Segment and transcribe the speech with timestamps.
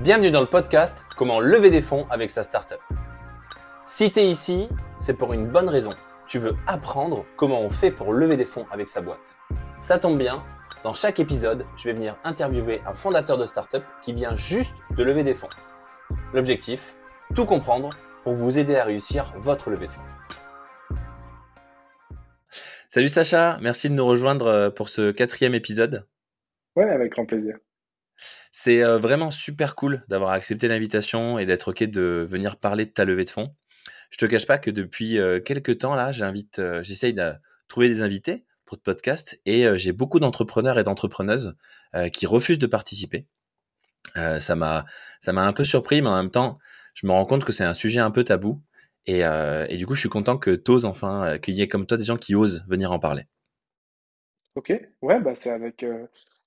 [0.00, 2.78] Bienvenue dans le podcast Comment lever des fonds avec sa startup.
[3.84, 4.68] Si tu es ici,
[5.00, 5.90] c'est pour une bonne raison.
[6.28, 9.36] Tu veux apprendre comment on fait pour lever des fonds avec sa boîte.
[9.80, 10.44] Ça tombe bien,
[10.84, 15.02] dans chaque épisode, je vais venir interviewer un fondateur de startup qui vient juste de
[15.02, 15.48] lever des fonds.
[16.32, 16.94] L'objectif,
[17.34, 17.90] tout comprendre
[18.22, 20.96] pour vous aider à réussir votre levée de fonds.
[22.86, 26.06] Salut Sacha, merci de nous rejoindre euh, pour ce quatrième épisode.
[26.76, 27.56] Ouais, avec grand plaisir.
[28.52, 33.04] C'est vraiment super cool d'avoir accepté l'invitation et d'être OK de venir parler de ta
[33.04, 33.54] levée de fonds.
[34.10, 37.32] Je te cache pas que depuis quelques temps, là, j'invite, j'essaye de
[37.68, 41.56] trouver des invités pour ce podcast et j'ai beaucoup d'entrepreneurs et d'entrepreneuses
[42.12, 43.26] qui refusent de participer.
[44.14, 44.84] ça m'a,
[45.20, 46.58] ça m'a un peu surpris, mais en même temps,
[46.94, 48.62] je me rends compte que c'est un sujet un peu tabou.
[49.06, 51.86] Et, et du coup, je suis content que tu oses enfin, qu'il y ait comme
[51.86, 53.26] toi des gens qui osent venir en parler.
[54.54, 55.84] Ok, ouais, bah c'est avec,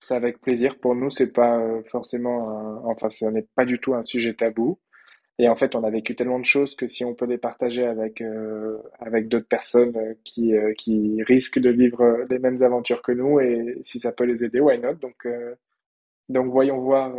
[0.01, 0.77] c'est avec plaisir.
[0.79, 4.79] Pour nous, c'est pas euh, forcément, enfin, ce n'est pas du tout un sujet tabou.
[5.39, 7.85] Et en fait, on a vécu tellement de choses que si on peut les partager
[7.85, 13.11] avec euh, avec d'autres personnes euh, qui qui risquent de vivre les mêmes aventures que
[13.11, 14.95] nous, et si ça peut les aider, why not?
[14.95, 15.27] Donc
[16.29, 17.13] donc voyons voir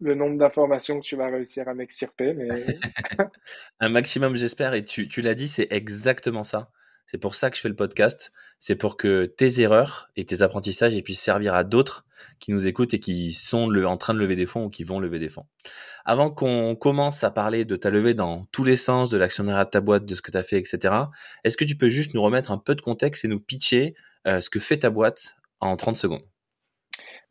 [0.00, 2.34] le nombre d'informations que tu vas réussir à m'extirper.
[2.34, 2.48] Mais...
[3.80, 4.74] Un maximum, j'espère.
[4.74, 6.70] Et tu, tu l'as dit, c'est exactement ça.
[7.06, 8.32] C'est pour ça que je fais le podcast.
[8.58, 12.06] C'est pour que tes erreurs et tes apprentissages puissent servir à d'autres
[12.38, 15.00] qui nous écoutent et qui sont en train de lever des fonds ou qui vont
[15.00, 15.46] lever des fonds.
[16.04, 19.70] Avant qu'on commence à parler de ta levée dans tous les sens, de l'actionnariat de
[19.70, 20.94] ta boîte, de ce que tu as fait, etc.,
[21.44, 23.94] est-ce que tu peux juste nous remettre un peu de contexte et nous pitcher
[24.26, 26.24] euh, ce que fait ta boîte en 30 secondes?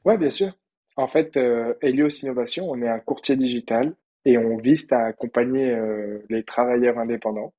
[0.06, 0.52] Oui, bien sûr.
[0.98, 5.72] En fait, euh, Helios Innovation, on est un courtier digital et on vise à accompagner
[5.72, 7.54] euh, les travailleurs indépendants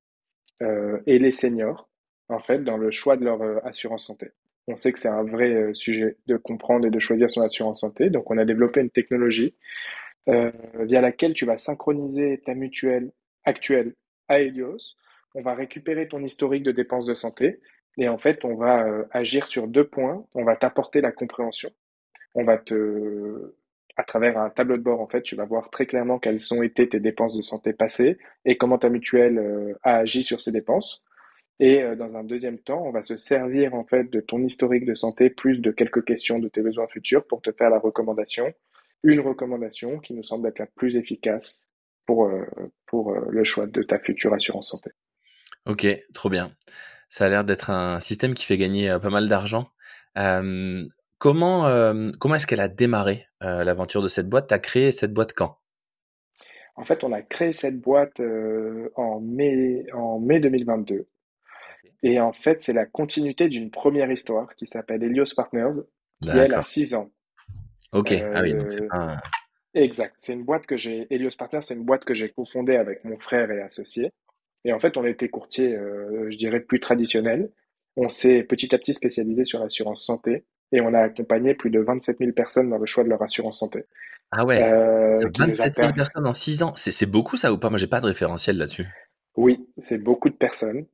[1.05, 1.89] et les seniors
[2.29, 4.31] en fait, dans le choix de leur euh, assurance santé.
[4.67, 7.81] On sait que c'est un vrai euh, sujet de comprendre et de choisir son assurance
[7.81, 8.09] santé.
[8.09, 9.55] Donc, on a développé une technologie
[10.29, 13.11] euh, via laquelle tu vas synchroniser ta mutuelle
[13.43, 13.93] actuelle
[14.29, 14.95] à Helios.
[15.35, 17.59] On va récupérer ton historique de dépenses de santé
[17.97, 20.25] et en fait, on va agir sur deux points.
[20.35, 21.71] On va t'apporter la compréhension.
[22.35, 23.53] On va te,
[23.97, 26.63] à travers un tableau de bord, en fait, tu vas voir très clairement quelles ont
[26.63, 31.03] été tes dépenses de santé passées et comment ta mutuelle a agi sur ces dépenses.
[31.59, 34.85] Et euh, dans un deuxième temps, on va se servir en fait de ton historique
[34.85, 38.53] de santé plus de quelques questions de tes besoins futurs pour te faire la recommandation.
[39.03, 41.67] Une recommandation qui nous semble être la plus efficace
[42.05, 42.45] pour, euh,
[42.85, 44.91] pour euh, le choix de ta future assurance santé.
[45.65, 46.51] Ok, trop bien.
[47.09, 49.69] Ça a l'air d'être un système qui fait gagner pas mal d'argent.
[50.15, 54.47] comment comment est-ce qu'elle a démarré l'aventure de cette boîte?
[54.47, 55.59] Tu as créé cette boîte quand?
[56.75, 58.19] En fait, on a créé cette boîte
[58.95, 61.05] en mai, en mai 2022.
[62.01, 65.81] Et en fait, c'est la continuité d'une première histoire qui s'appelle Helios Partners,
[66.21, 67.11] qui elle a 6 ans.
[67.91, 69.17] Ok, ah oui, donc c'est euh, pas...
[69.73, 70.15] Exact.
[70.17, 73.17] C'est une boîte que j'ai, Helios Partners, c'est une boîte que j'ai cofondée avec mon
[73.17, 74.11] frère et associé.
[74.65, 77.51] Et en fait, on était courtier, euh, je dirais, plus traditionnel.
[77.95, 81.79] On s'est petit à petit spécialisé sur l'assurance santé et on a accompagné plus de
[81.79, 83.85] 27 000 personnes dans le choix de leur assurance santé.
[84.31, 87.69] Ah ouais, euh, 27 000 personnes en 6 ans, c'est beaucoup ça ou pas?
[87.69, 88.87] Moi, j'ai pas de référentiel là-dessus.
[89.35, 90.85] Oui, c'est beaucoup de personnes.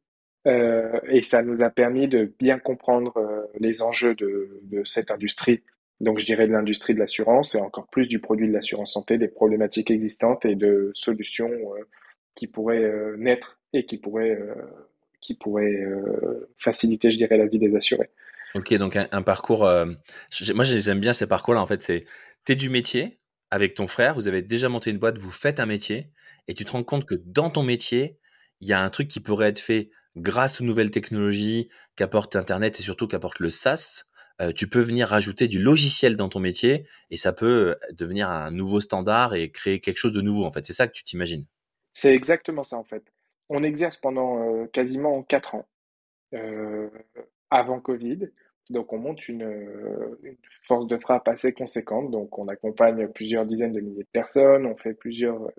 [0.47, 5.63] Euh, et ça nous a permis de bien comprendre euh, les enjeux de, cette industrie.
[5.99, 9.17] Donc, je dirais de l'industrie de l'assurance et encore plus du produit de l'assurance santé,
[9.17, 11.83] des problématiques existantes et de solutions euh,
[12.35, 14.39] qui pourraient naître et qui pourraient,
[15.19, 15.83] qui pourraient
[16.55, 18.09] faciliter, je dirais, la vie des assurés.
[18.55, 19.69] Ok, donc un, parcours.
[20.55, 21.61] moi, j'aime bien ces parcours-là.
[21.61, 22.05] En fait, c'est
[22.45, 23.19] t'es du métier
[23.51, 24.15] avec ton frère.
[24.15, 26.11] Vous avez déjà monté une boîte, vous faites un métier,
[26.47, 28.17] et tu te rends compte que dans ton métier,
[28.61, 32.79] il y a un truc qui pourrait être fait grâce aux nouvelles technologies qu'apporte Internet
[32.79, 34.05] et surtout qu'apporte le SaaS,
[34.41, 38.29] euh, tu peux venir rajouter du logiciel dans ton métier et ça peut euh, devenir
[38.29, 40.45] un nouveau standard et créer quelque chose de nouveau.
[40.45, 41.45] En fait, c'est ça que tu t'imagines.
[41.91, 43.03] C'est exactement ça en fait.
[43.49, 45.67] On exerce pendant euh, quasiment quatre ans
[47.49, 48.29] avant Covid.
[48.69, 52.11] Donc on monte une, force de frappe assez conséquente.
[52.11, 55.49] Donc on accompagne plusieurs dizaines de milliers de personnes, on fait plusieurs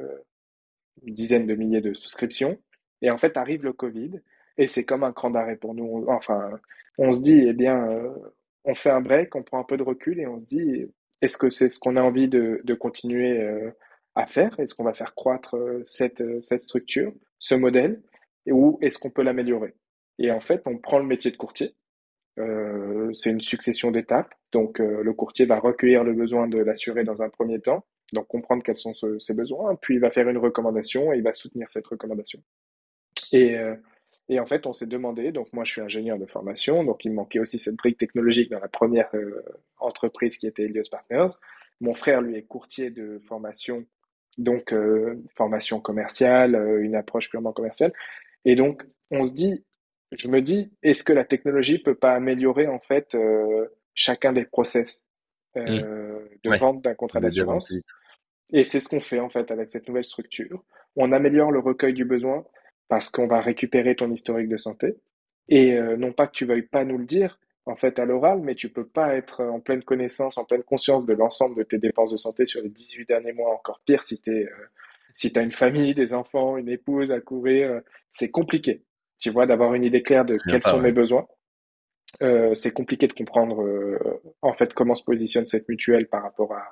[1.02, 2.56] dizaines de milliers de souscriptions.
[3.02, 4.20] Et en fait arrive le Covid
[4.60, 6.04] et c'est comme un cran d'arrêt pour nous.
[6.08, 6.50] Enfin,
[6.98, 8.10] on se dit, eh bien, euh,
[8.64, 10.86] on fait un break, on prend un peu de recul et on se dit,
[11.22, 13.70] est-ce que c'est ce qu'on a envie de, de continuer euh,
[14.14, 14.60] à faire?
[14.60, 18.02] Est-ce qu'on va faire croître euh, cette, cette structure, ce modèle,
[18.46, 19.74] ou est-ce qu'on peut l'améliorer?
[20.18, 21.74] Et en fait, on prend le métier de courtier.
[23.14, 24.34] c'est une succession d'étapes.
[24.52, 28.62] Donc, le courtier va recueillir le besoin de l'assurer dans un premier temps, donc comprendre
[28.62, 31.86] quels sont ses besoins, puis il va faire une recommandation et il va soutenir cette
[31.86, 32.42] recommandation.
[33.32, 33.56] Et
[34.30, 37.10] et en fait, on s'est demandé, donc moi je suis ingénieur de formation, donc il
[37.10, 39.44] me manquait aussi cette brique technologique dans la première euh,
[39.78, 41.34] entreprise qui était Helios Partners.
[41.80, 43.84] Mon frère, lui, est courtier de formation,
[44.38, 47.92] donc euh, formation commerciale, euh, une approche purement commerciale.
[48.44, 49.64] Et donc, on se dit,
[50.12, 53.16] je me dis, est-ce que la technologie peut pas améliorer en fait
[53.94, 55.10] chacun des process
[55.56, 55.80] Mmh.
[56.44, 57.74] de Ouais, vente d'un contrat d'assurance?
[58.52, 60.62] Et c'est ce qu'on fait en fait avec cette nouvelle structure.
[60.96, 62.44] On améliore le recueil du besoin
[62.90, 64.96] parce qu'on va récupérer ton historique de santé.
[65.48, 68.40] Et euh, non pas que tu veuilles pas nous le dire en fait à l'oral,
[68.40, 71.78] mais tu peux pas être en pleine connaissance, en pleine conscience de l'ensemble de tes
[71.78, 73.54] dépenses de santé sur les 18 derniers mois.
[73.54, 74.48] Encore pire si tu euh,
[75.14, 77.70] si as une famille, des enfants, une épouse à couvrir.
[77.70, 78.82] euh, c'est compliqué,
[79.18, 80.84] tu vois, d'avoir une idée claire de quels pas, sont ouais.
[80.84, 81.26] mes besoins.
[82.22, 86.52] Euh, c'est compliqué de comprendre euh, en fait comment se positionne cette mutuelle par rapport
[86.54, 86.64] à,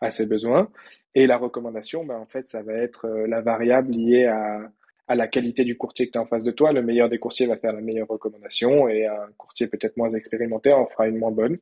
[0.00, 0.70] à ses besoins.
[1.14, 4.60] Et la recommandation, ben, en fait, ça va être euh, la variable liée à,
[5.08, 6.72] à la qualité du courtier que tu as en face de toi.
[6.72, 10.72] Le meilleur des courtiers va faire la meilleure recommandation et un courtier peut-être moins expérimenté
[10.72, 11.58] en fera une moins bonne.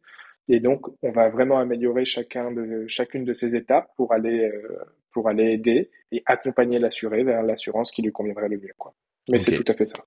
[0.49, 4.79] Et donc, on va vraiment améliorer chacun de, chacune de ces étapes pour aller, euh,
[5.11, 8.95] pour aller aider et accompagner l'assuré vers l'assurance qui lui conviendrait le mieux, quoi.
[9.31, 10.05] Mais c'est tout à fait ça.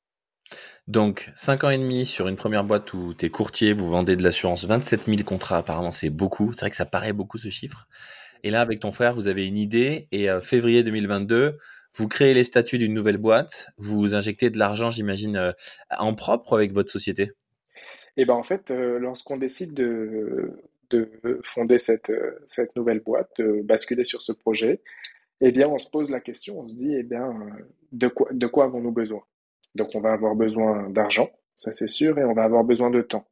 [0.87, 4.15] Donc, 5 ans et demi sur une première boîte où tu es courtier, vous vendez
[4.15, 6.53] de l'assurance, 27 000 contrats, apparemment c'est beaucoup.
[6.53, 7.87] C'est vrai que ça paraît beaucoup ce chiffre.
[8.43, 11.57] Et là, avec ton frère, vous avez une idée et euh, février 2022,
[11.95, 15.51] vous créez les statuts d'une nouvelle boîte, vous injectez de l'argent, j'imagine, euh,
[15.97, 17.31] en propre avec votre société?
[18.17, 20.51] Et ben en fait, euh, lorsqu'on décide de,
[20.89, 24.81] de fonder cette, euh, cette nouvelle boîte, de basculer sur ce projet,
[25.41, 27.31] eh bien, on se pose la question, on se dit, eh bien,
[27.91, 29.23] de quoi, de quoi avons-nous besoin?
[29.75, 33.01] Donc, on va avoir besoin d'argent, ça c'est sûr, et on va avoir besoin de
[33.01, 33.27] temps.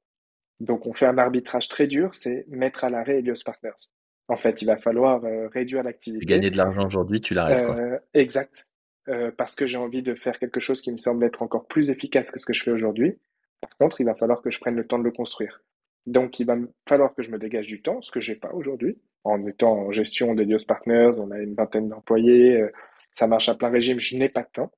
[0.59, 3.89] Donc, on fait un arbitrage très dur, c'est mettre à l'arrêt Helios Partners.
[4.27, 6.25] En fait, il va falloir euh, réduire l'activité.
[6.25, 7.77] gagner de l'argent aujourd'hui, tu l'arrêtes, quoi.
[7.77, 8.67] Euh, exact.
[9.07, 11.91] Euh, parce que j'ai envie de faire quelque chose qui me semble être encore plus
[11.91, 13.19] efficace que ce que je fais aujourd'hui.
[13.61, 15.61] Par contre, il va falloir que je prenne le temps de le construire.
[16.07, 16.55] Donc, il va
[16.87, 18.97] falloir que je me dégage du temps, ce que j'ai pas aujourd'hui.
[19.23, 22.63] En étant en gestion d'Helios Partners, on a une vingtaine d'employés,
[23.11, 24.71] ça marche à plein régime, je n'ai pas de temps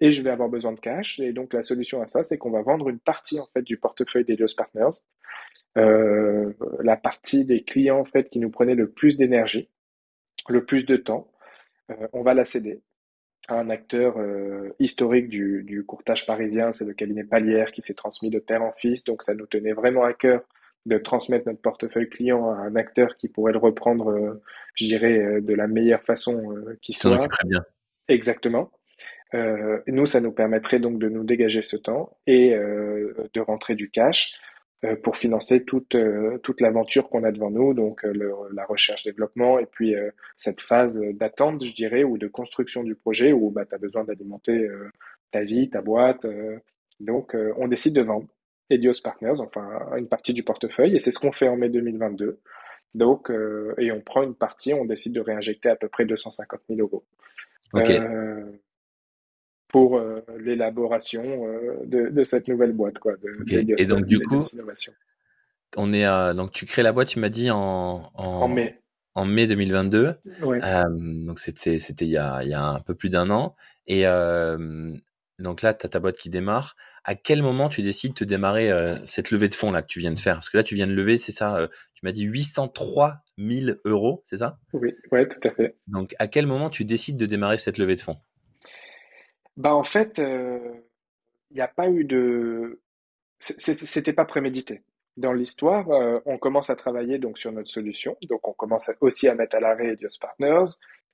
[0.00, 1.18] et je vais avoir besoin de cash.
[1.20, 3.76] Et donc, la solution à ça, c'est qu'on va vendre une partie, en fait, du
[3.76, 5.00] portefeuille d'Helios Partners,
[5.78, 9.68] euh, la partie des clients, en fait, qui nous prenaient le plus d'énergie,
[10.48, 11.30] le plus de temps,
[11.90, 12.80] euh, on va la céder
[13.48, 17.94] à un acteur euh, historique du, du courtage parisien, c'est le cabinet Palière qui s'est
[17.94, 20.42] transmis de père en fils, donc ça nous tenait vraiment à cœur
[20.84, 24.40] de transmettre notre portefeuille client à un acteur qui pourrait le reprendre,
[24.74, 27.16] je dirais, de la meilleure façon qui soit.
[27.16, 27.60] occuperait bien.
[28.08, 28.70] Exactement.
[29.34, 34.40] Nous, ça nous permettrait donc de nous dégager ce temps et de rentrer du cash
[35.02, 39.58] pour financer toute, euh, toute l'aventure qu'on a devant nous, donc euh, le, la recherche-développement
[39.58, 43.64] et puis euh, cette phase d'attente, je dirais, ou de construction du projet où bah,
[43.66, 44.90] tu as besoin d'alimenter euh,
[45.32, 46.24] ta vie, ta boîte.
[46.26, 46.58] euh.
[47.00, 48.28] donc, euh, on décide de vendre
[48.70, 52.38] Helios Partners, enfin une partie du portefeuille, et c'est ce qu'on fait en mai 2022.
[52.94, 56.60] Donc, euh, et on prend une partie, on décide de réinjecter à peu près 250
[56.68, 57.04] 000 euros.
[57.72, 57.90] Ok.
[57.90, 58.44] Euh,
[59.68, 64.18] pour euh, l'élaboration euh, de, de cette nouvelle boîte, quoi, de, de Et donc, du
[64.20, 64.92] coup, Innovation.
[65.76, 68.80] on est à, donc tu crées la boîte, tu m'as dit en, En en, mai,
[69.14, 70.14] en mai 2022.
[70.42, 70.58] ouais.
[70.64, 70.84] Euh,
[71.26, 73.54] donc c'était il y a, il y a un peu plus d'un an.
[73.86, 74.04] Et
[75.38, 76.74] donc là, tu as ta boîte qui démarre.
[77.04, 78.70] À quel moment tu décides de démarrer
[79.06, 80.34] cette levée de fonds là que tu viens de faire?
[80.34, 84.22] Parce que là, tu viens de lever, c'est ça Tu m'as dit 803 000 euros,
[84.26, 84.58] c'est ça?
[84.72, 85.76] Oui, ouais, tout à fait.
[85.86, 88.16] Donc à quel moment tu décides de démarrer cette levée de fonds?
[89.58, 90.60] Bah, en fait, euh,
[91.50, 92.80] il n'y a pas eu de...
[93.40, 94.82] C'était c'était pas prémédité.
[95.18, 98.16] Dans l'histoire, euh, on commence à travailler donc sur notre solution.
[98.22, 100.64] Donc, on commence à- aussi à mettre à l'arrêt Helios Partners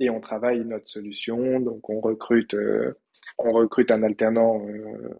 [0.00, 1.60] et on travaille notre solution.
[1.60, 2.94] Donc, on recrute, euh,
[3.38, 4.66] on recrute un alternant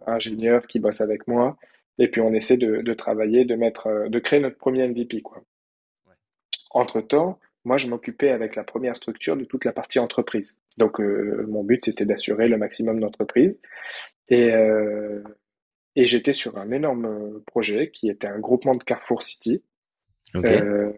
[0.07, 1.57] ingénieur qui bosse avec moi.
[1.99, 5.43] Et puis, on essaie de, de travailler, de mettre, de créer notre premier MVP, quoi.
[6.07, 6.15] Ouais.
[6.73, 10.61] Entre-temps, moi, je m'occupais avec la première structure de toute la partie entreprise.
[10.79, 13.59] Donc, euh, mon but, c'était d'assurer le maximum d'entreprises.
[14.29, 15.23] Et, euh,
[15.97, 19.63] et j'étais sur un énorme euh, projet qui était un groupement de Carrefour City.
[20.35, 20.45] Ok.
[20.47, 20.93] Euh,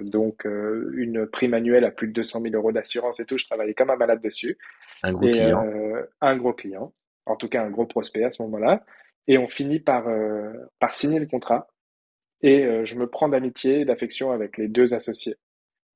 [0.00, 3.36] donc, euh, une prime annuelle à plus de 200 000 euros d'assurance et tout.
[3.36, 4.56] Je travaillais comme un malade dessus.
[5.02, 5.66] Un gros Et client.
[5.66, 6.92] euh, un gros client,
[7.26, 8.84] en tout cas un gros prospect à ce moment-là.
[9.26, 11.68] Et on finit par, euh, par signer le contrat.
[12.42, 15.34] Et euh, je me prends d'amitié et d'affection avec les deux associés.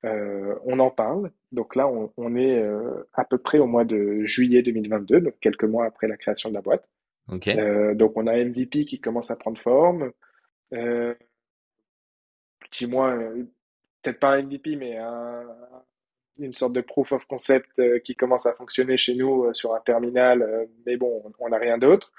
[0.05, 1.31] Euh, on en parle.
[1.53, 5.35] Donc là, on, on est euh, à peu près au mois de juillet 2022, donc
[5.41, 6.89] quelques mois après la création de la boîte.
[7.59, 10.11] Euh, donc on a MVP qui commence à prendre forme.
[12.71, 13.45] Petit moins, euh,
[14.03, 15.47] peut-être pas un MVP, mais un-
[16.39, 17.69] une sorte de proof of concept
[18.05, 20.67] qui commence à fonctionner chez nous sur un terminal.
[20.87, 22.11] mais bon, on n'a rien d'autre.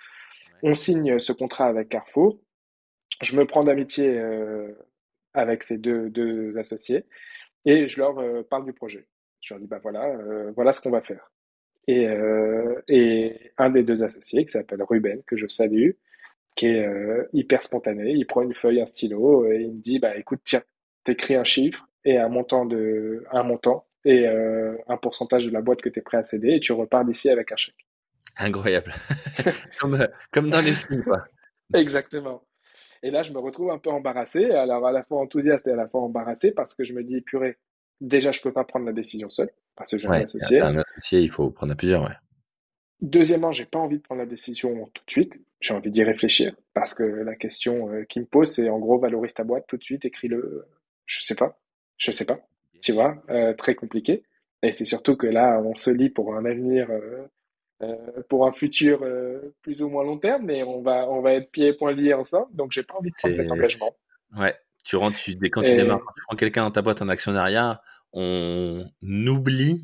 [0.61, 2.37] On signe ce contrat avec Carrefour.
[3.23, 4.21] Je me prends d'amitié
[5.33, 7.05] avec ces deux, deux associés.
[7.65, 8.15] Et je leur
[8.47, 9.07] parle du projet.
[9.41, 10.17] Je leur dis, bah voilà,
[10.55, 11.31] voilà ce qu'on va faire.
[11.87, 12.07] Et,
[12.87, 15.91] et un des deux associés, qui s'appelle Ruben, que je salue,
[16.55, 16.87] qui est
[17.33, 20.63] hyper spontané, il prend une feuille, un stylo, et il me dit, bah écoute, tiens,
[21.03, 25.81] t'écris un chiffre et un montant de un montant et un pourcentage de la boîte
[25.81, 27.87] que tu es prêt à céder et tu repars d'ici avec un chèque.
[28.37, 28.93] Incroyable.
[29.79, 31.25] comme, comme dans les films, quoi.
[31.73, 32.43] Exactement.
[33.03, 35.75] Et là, je me retrouve un peu embarrassé, alors à la fois enthousiaste et à
[35.75, 37.57] la fois embarrassé parce que je me dis, purée,
[37.99, 40.61] déjà, je peux pas prendre la décision seul parce que j'ai un associé.
[40.61, 42.15] Un associé, il faut prendre à plusieurs, ouais.
[43.01, 45.37] Deuxièmement, j'ai pas envie de prendre la décision tout de suite.
[45.59, 48.97] J'ai envie d'y réfléchir parce que la question euh, qui me pose, c'est en gros,
[48.97, 50.65] valorise ta boîte tout de suite, écris-le.
[51.05, 51.59] Je sais pas.
[51.97, 52.39] Je sais pas.
[52.81, 54.23] Tu vois, euh, très compliqué.
[54.61, 57.27] Et c'est surtout que là, on se lit pour un avenir euh,
[58.29, 61.51] pour un futur euh, plus ou moins long terme, mais on va, on va être
[61.51, 63.91] pieds et poings liés ensemble, donc j'ai pas envie de prendre cet engagement.
[64.37, 67.81] Ouais, tu rentres, tu, quand tu démarres, tu prends quelqu'un dans ta boîte en actionnariat,
[68.13, 69.83] on oublie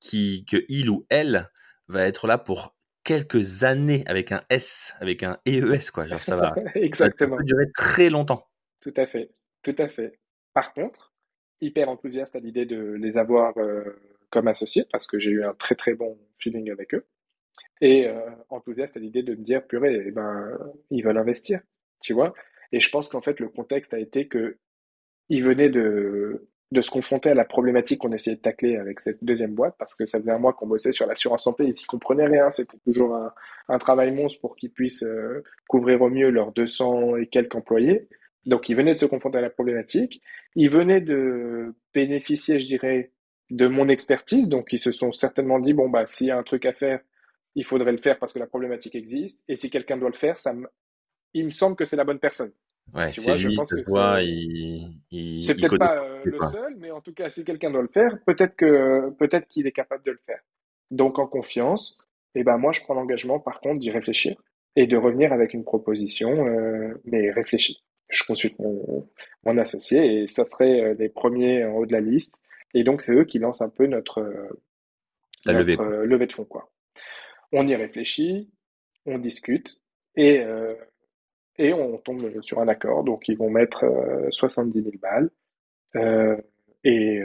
[0.00, 1.48] qui, que il ou elle
[1.88, 6.06] va être là pour quelques années avec un S, avec un EES, quoi.
[6.06, 7.38] Genre, ça va, Exactement.
[7.38, 8.46] Ça durer très longtemps.
[8.80, 9.30] Tout à fait,
[9.62, 10.18] tout à fait.
[10.52, 11.14] Par contre,
[11.60, 13.98] hyper enthousiaste à l'idée de les avoir euh,
[14.30, 17.06] comme associés parce que j'ai eu un très très bon feeling avec eux
[17.80, 20.58] et euh, enthousiaste à l'idée de me dire, purée, eh ben,
[20.90, 21.60] ils veulent investir,
[22.00, 22.34] tu vois.
[22.72, 24.58] Et je pense qu'en fait, le contexte a été que
[25.28, 29.24] ils venaient de, de se confronter à la problématique qu'on essayait de tacler avec cette
[29.24, 31.86] deuxième boîte, parce que ça faisait un mois qu'on bossait sur l'assurance santé, ils s'y
[31.86, 33.32] comprenaient rien, c'était toujours un,
[33.68, 38.08] un, travail monstre pour qu'ils puissent euh, couvrir au mieux leurs 200 et quelques employés.
[38.44, 40.22] Donc, ils venaient de se confronter à la problématique,
[40.54, 43.12] ils venaient de bénéficier, je dirais,
[43.50, 46.42] de mon expertise, donc ils se sont certainement dit, bon, bah, s'il y a un
[46.42, 47.00] truc à faire,
[47.54, 49.44] il faudrait le faire parce que la problématique existe.
[49.48, 50.66] Et si quelqu'un doit le faire, ça me...
[51.34, 52.52] il me semble que c'est la bonne personne.
[52.94, 56.90] Ouais, c'est je pense que toi, il, il, c'est peut-être pas euh, le seul, mais
[56.90, 60.12] en tout cas, si quelqu'un doit le faire, peut-être que peut-être qu'il est capable de
[60.12, 60.40] le faire.
[60.90, 61.98] Donc, en confiance,
[62.34, 64.36] et eh ben moi, je prends l'engagement, par contre, d'y réfléchir
[64.74, 67.82] et de revenir avec une proposition, euh, mais réfléchie.
[68.08, 69.06] Je consulte mon,
[69.44, 72.40] mon, associé et ça serait euh, les premiers en haut de la liste.
[72.72, 74.22] Et donc, c'est eux qui lancent un peu notre,
[75.44, 75.76] notre levée.
[76.06, 76.70] levée de fonds, quoi
[77.52, 78.50] on y réfléchit,
[79.06, 79.80] on discute
[80.16, 80.74] et, euh,
[81.58, 83.04] et on tombe sur un accord.
[83.04, 83.84] Donc, ils vont mettre
[84.30, 85.30] 70 euh, 000 balles.
[85.96, 86.36] Euh,
[86.84, 87.20] et,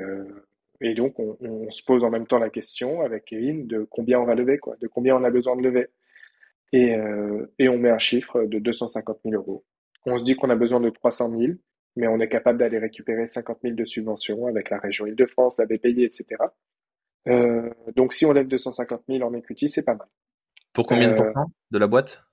[0.95, 4.35] donc, on, se pose en même temps la question avec Kevin de combien on va
[4.35, 5.87] lever, quoi, de combien on a besoin de lever.
[6.73, 6.95] Et,
[7.59, 9.63] et on met un chiffre de 250 000 euros.
[10.05, 11.53] On se dit qu'on a besoin de 300 000,
[11.95, 15.65] mais on est capable d'aller récupérer 50 000 de subventions avec la région Île-de-France, la
[15.65, 16.43] BPI, etc.
[17.27, 20.07] Euh, donc si on lève 250 000 en equity, c'est pas mal.
[20.73, 22.23] Pour combien de euh, pourcents de la boîte?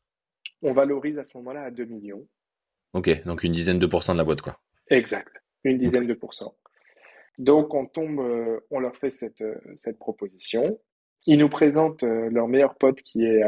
[0.62, 2.26] On valorise à ce moment-là à 2 millions.
[2.92, 4.58] Ok, donc une dizaine de pourcents de la boîte, quoi.
[4.88, 5.30] Exact,
[5.64, 6.56] une dizaine de pourcents.
[7.38, 9.44] Donc on tombe, euh, on leur fait cette,
[9.76, 10.80] cette proposition.
[11.26, 13.42] Ils nous présentent leur meilleur pote qui est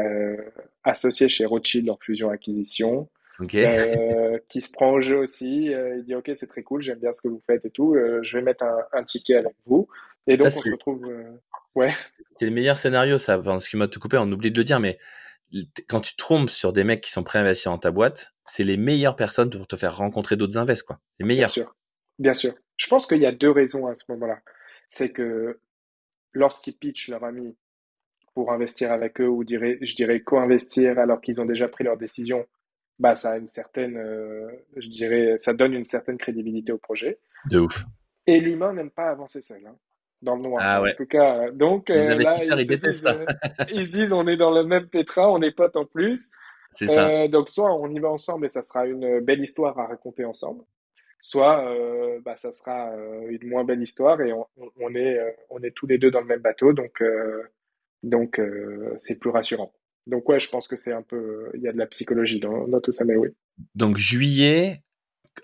[0.83, 3.09] associé chez Rothschild en fusion-acquisition.
[3.47, 5.65] qui se prend au jeu aussi.
[5.65, 7.95] il dit ok c'est très cool, j'aime bien ce que vous faites et tout.
[8.21, 9.87] je vais mettre un, un, ticket avec vous.
[10.27, 11.05] Et donc, on se retrouve.
[11.05, 11.31] Euh,
[11.75, 11.93] ouais.
[12.37, 13.37] C'est le meilleur scénario, ça.
[13.37, 14.99] Parce que m'a tout coupé, on oublie de le dire, mais
[15.87, 18.63] quand tu trompes sur des mecs qui sont prêts à investir dans ta boîte, c'est
[18.63, 20.99] les meilleures personnes pour te faire rencontrer d'autres invests, quoi.
[21.19, 21.47] Les meilleurs.
[21.47, 21.75] Bien sûr.
[22.19, 22.55] Bien sûr.
[22.77, 24.39] Je pense qu'il y a deux raisons à ce moment-là.
[24.89, 25.59] C'est que
[26.33, 27.55] lorsqu'ils pitchent leur ami
[28.33, 31.97] pour investir avec eux, ou dirais, je dirais co-investir alors qu'ils ont déjà pris leur
[31.97, 32.45] décision,
[32.99, 37.19] bah, ça a une certaine, euh, je dirais, ça donne une certaine crédibilité au projet.
[37.49, 37.85] De ouf.
[38.25, 39.65] Et l'humain n'aime pas avancer seul.
[39.67, 39.75] Hein
[40.23, 40.61] dans le noir.
[40.65, 43.25] Ah en tout cas, donc euh, là, ils, se disent, euh,
[43.71, 46.29] ils, se disent, on est dans le même pétrin, on est potes en plus.
[46.75, 47.07] Ça.
[47.07, 50.25] Euh, donc soit on y va ensemble et ça sera une belle histoire à raconter
[50.25, 50.63] ensemble,
[51.19, 51.71] soit
[52.25, 52.89] bah, ça sera
[53.29, 54.47] une moins belle histoire et on,
[54.79, 55.19] on, est
[55.51, 57.03] on est tous les deux dans le même bateau, donc
[58.01, 58.41] donc
[58.97, 59.71] c'est plus rassurant.
[60.07, 62.67] Donc ouais, je pense que c'est un peu il y a de la psychologie dans,
[62.67, 63.29] dans tout ça, mais oui.
[63.75, 64.81] Donc juillet,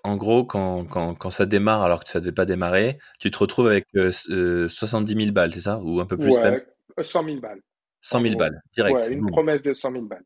[0.03, 3.31] en gros, quand, quand, quand, ça démarre alors que ça ne devait pas démarrer, tu
[3.31, 5.79] te retrouves avec 70 000 balles, c'est ça?
[5.79, 6.65] Ou un peu plus ouais,
[7.01, 7.61] 100 000 balles.
[8.01, 8.95] 100 000 balles, direct.
[8.95, 10.25] Ouais, une promesse de 100 000 balles.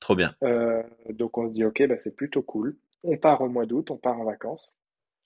[0.00, 0.34] Trop bien.
[0.42, 2.76] Euh, donc on se dit, ok, bah, c'est plutôt cool.
[3.02, 4.76] On part au mois d'août, on part en vacances.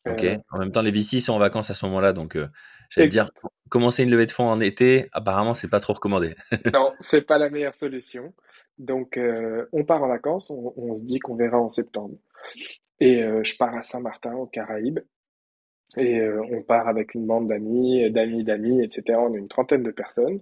[0.08, 0.24] Ok.
[0.24, 2.46] Euh, en même temps, les VC sont en vacances à ce moment-là, donc euh,
[2.90, 3.30] j'allais dire,
[3.68, 6.34] commencer une levée de fonds en été, apparemment, c'est pas trop recommandé.
[6.72, 8.32] non, c'est pas la meilleure solution.
[8.78, 9.18] Donc,
[9.72, 12.14] on part en vacances, on, on se dit qu'on verra en septembre.
[13.00, 15.00] Et euh, je pars à Saint-Martin, aux Caraïbes.
[15.96, 19.18] Et euh, on part avec une bande d'amis, d'amis, d'amis, etc.
[19.18, 20.40] On est une trentaine de personnes.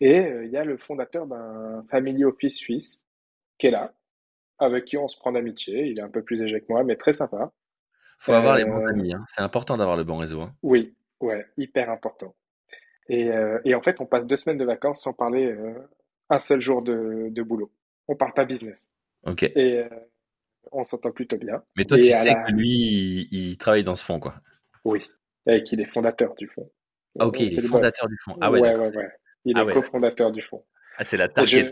[0.00, 3.06] Et euh, il y a le fondateur d'un family office suisse
[3.58, 3.92] qui est là,
[4.58, 5.86] avec qui on se prend d'amitié.
[5.86, 7.52] Il est un peu plus âgé que moi, mais très sympa.
[8.18, 9.22] Faut avoir les bons amis, hein.
[9.26, 10.42] c'est important d'avoir le bon réseau.
[10.42, 10.54] Hein.
[10.62, 12.34] Oui, Ouais, hyper important.
[13.08, 15.74] Et, euh, et en fait, on passe deux semaines de vacances sans parler euh,
[16.30, 17.70] un seul jour de, de boulot.
[18.08, 18.90] On parle pas business.
[19.26, 19.42] Ok.
[19.42, 19.88] Et euh,
[20.72, 21.62] on s'entend plutôt bien.
[21.76, 24.34] Mais toi, tu Et sais que lui, il, il travaille dans ce fond, quoi.
[24.84, 24.98] Oui,
[25.46, 26.70] et qu'il est fondateur du fonds.
[27.18, 28.08] Ah, ok, il est fondateur boss.
[28.08, 28.36] du fond.
[28.40, 28.88] Ah ouais, Ouais, d'accord.
[28.94, 29.08] ouais, ouais.
[29.44, 29.72] Il Ah est ouais.
[29.72, 30.64] cofondateur du fonds.
[30.96, 31.58] Ah, c'est la je...
[31.58, 31.66] target.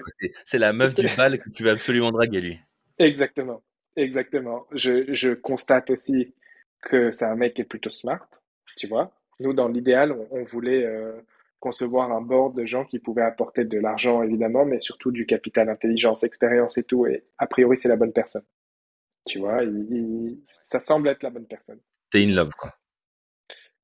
[0.44, 2.60] C'est la meuf du bal que tu veux absolument draguer, lui.
[2.98, 3.62] Exactement,
[3.96, 4.66] exactement.
[4.72, 6.34] Je, je constate aussi
[6.82, 8.28] que c'est un mec qui est plutôt smart,
[8.76, 9.12] tu vois.
[9.40, 11.20] Nous, dans l'idéal, on, on voulait euh,
[11.60, 15.68] concevoir un board de gens qui pouvaient apporter de l'argent, évidemment, mais surtout du capital
[15.68, 17.06] intelligence, expérience et tout.
[17.06, 18.42] Et a priori, c'est la bonne personne.
[19.28, 21.80] Tu vois, il- il- ça semble être la bonne personne.
[22.10, 22.72] T'es in love, quoi.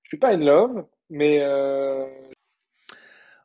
[0.02, 2.04] Je suis pas in love, mais euh,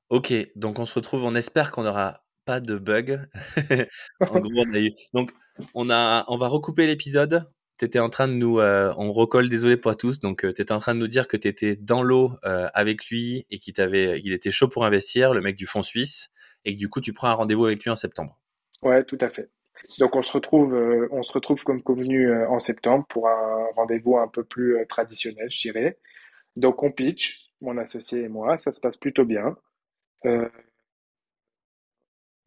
[0.09, 3.27] Ok, donc on se retrouve, on espère qu'on n'aura pas de bug.
[4.21, 4.91] En gros, on a eu...
[5.13, 5.31] Donc,
[5.73, 6.25] on, a...
[6.27, 7.43] on va recouper l'épisode.
[7.77, 8.59] Tu étais en train de nous...
[8.59, 10.19] euh, on recolle, désolé pour tous.
[10.19, 13.05] Donc, tu étais en train de nous dire que tu étais dans l'eau euh, avec
[13.07, 14.19] lui et qu'il t'avait...
[14.23, 16.29] il était chaud pour investir, le mec du fonds suisse,
[16.65, 18.39] et que du coup, tu prends un rendez-vous avec lui en septembre.
[18.81, 19.49] ouais, tout à fait.
[19.99, 23.67] Donc on se retrouve, euh, on se retrouve comme convenu euh, en septembre pour un
[23.75, 25.97] rendez-vous un peu plus euh, traditionnel, je dirais.
[26.57, 29.57] Donc on pitch, mon associé et moi, ça se passe plutôt bien.
[30.25, 30.49] Euh,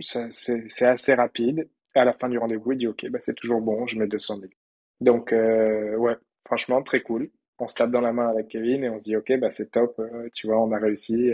[0.01, 1.69] c'est assez rapide.
[1.95, 4.39] À la fin du rendez-vous, il dit OK, bah c'est toujours bon, je mets 200
[4.39, 4.53] 000.
[5.01, 7.31] Donc ouais, franchement très cool.
[7.59, 9.71] On se tape dans la main avec Kevin et on se dit OK, bah c'est
[9.71, 10.01] top,
[10.35, 11.31] tu vois, on a réussi.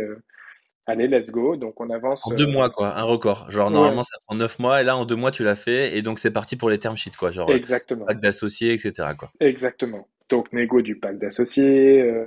[0.89, 1.57] Allez, let's go.
[1.57, 2.27] Donc on avance.
[2.27, 3.51] En deux euh, mois, quoi, un record.
[3.51, 5.97] Genre, ouais, normalement, ça prend neuf mois, et là, en deux mois, tu l'as fait,
[5.97, 7.31] et donc c'est parti pour les term sheets, quoi.
[7.31, 9.31] Genre, euh, exactement, pack d'associés, etc., quoi.
[9.41, 10.09] exactement.
[10.29, 12.03] Donc négo du pacte d'associés.
[12.03, 12.27] euh,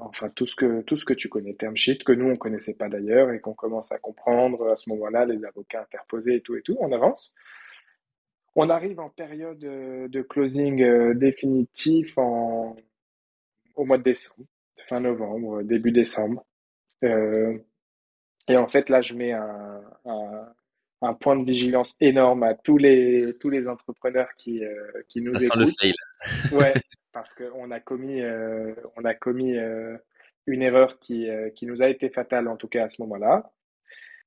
[0.00, 2.74] Enfin, tout ce que, tout ce que tu connais, term sheet, que nous, on connaissait
[2.74, 6.56] pas d'ailleurs et qu'on commence à comprendre à ce moment-là, les avocats interposés et tout
[6.56, 7.32] et tout, on avance.
[8.56, 12.74] On arrive en période de closing définitif en,
[13.76, 14.48] au mois de décembre,
[14.88, 16.44] fin novembre, début décembre.
[17.04, 17.56] Euh,
[18.48, 20.48] et en fait, là, je mets un, un,
[21.02, 25.24] un point de vigilance énorme à tous les, tous les entrepreneurs qui, euh, qui Ça
[25.24, 25.74] nous sent le écoutent.
[25.80, 25.94] fail.
[26.52, 26.74] Ouais,
[27.12, 29.54] parce qu'on a commis, euh, on a commis
[30.46, 33.50] une erreur qui, qui nous a été fatale, en tout cas à ce moment-là.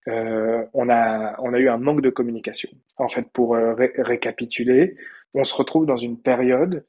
[0.08, 2.69] On a, on a eu un manque de communication.
[2.97, 4.95] En fait, pour ré- récapituler,
[5.34, 6.86] on se retrouve dans une période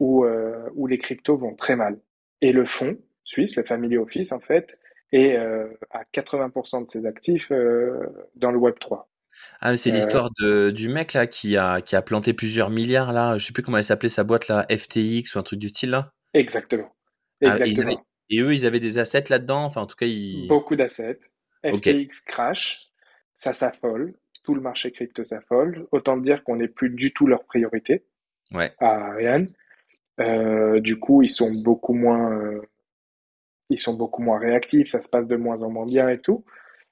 [0.00, 0.24] où,
[0.74, 1.98] où les cryptos vont très mal.
[2.40, 4.78] Et le fonds suisse, le Family Office, en fait,
[5.12, 7.98] est euh, à 80% de ses actifs euh,
[8.36, 9.04] dans le Web3.
[9.60, 12.70] Ah, mais c'est Euh, l'histoire de, du mec, là, qui a, qui a planté plusieurs
[12.70, 13.38] milliards, là.
[13.38, 15.90] Je sais plus comment elle s'appelait, sa boîte, là, FTX ou un truc du style,
[15.90, 16.12] là.
[16.34, 16.94] exactement,
[17.42, 18.06] Ah, et, avaient, exactement.
[18.30, 19.64] et eux, ils avaient des assets là-dedans.
[19.64, 20.48] Enfin, en tout cas, ils.
[20.48, 21.18] Beaucoup d'assets.
[21.64, 22.88] FTX crash,
[23.36, 25.86] ça s'affole, tout le marché crypto s'affole.
[25.92, 28.04] Autant dire qu'on n'est plus du tout leur priorité
[28.52, 28.72] Ouais.
[28.80, 29.48] à Ariane.
[30.20, 32.60] Euh, du coup, ils sont beaucoup moins, euh,
[33.72, 36.44] ils sont beaucoup moins réactifs, ça se passe de moins en moins bien et tout.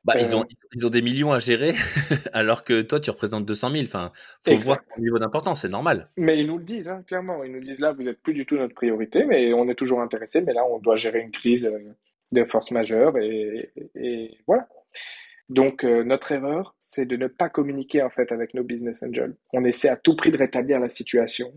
[0.05, 1.75] Bah, ils Euh, ont, ils ont des millions à gérer,
[2.33, 3.85] alors que toi, tu représentes 200 000.
[3.85, 4.13] Enfin,
[4.45, 6.11] faut voir ton niveau d'importance, c'est normal.
[6.17, 7.45] Mais ils nous le disent, hein, clairement.
[7.45, 10.01] Ils nous disent là, vous êtes plus du tout notre priorité, mais on est toujours
[10.01, 10.43] intéressé.
[10.43, 11.79] Mais là, on doit gérer une crise euh,
[12.33, 14.69] de force majeure et, et voilà.
[15.49, 19.37] Donc, euh, notre erreur, c'est de ne pas communiquer en fait avec nos business angels.
[19.53, 21.53] On essaie à tout prix de rétablir la situation.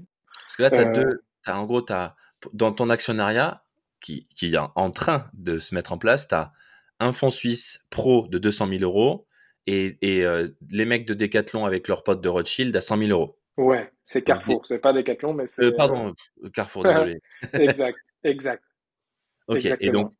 [0.47, 1.23] Parce que là, tu as Euh, deux.
[1.43, 2.15] T'as, en gros, t'as,
[2.53, 3.63] dans ton actionnariat,
[4.03, 6.53] qui, qui est en train de se mettre en place, tu as
[6.99, 9.25] un fonds suisse pro de 200 000 euros
[9.65, 13.11] et, et euh, les mecs de Decathlon avec leurs potes de Rothschild à 100 000
[13.11, 13.39] euros.
[13.57, 16.13] ouais, c'est Carrefour, c'est pas Decathlon, mais c'est euh, pardon,
[16.43, 17.19] euh, Carrefour, désolé.
[17.59, 18.63] exact, exact,
[19.47, 20.11] Ok, et donc,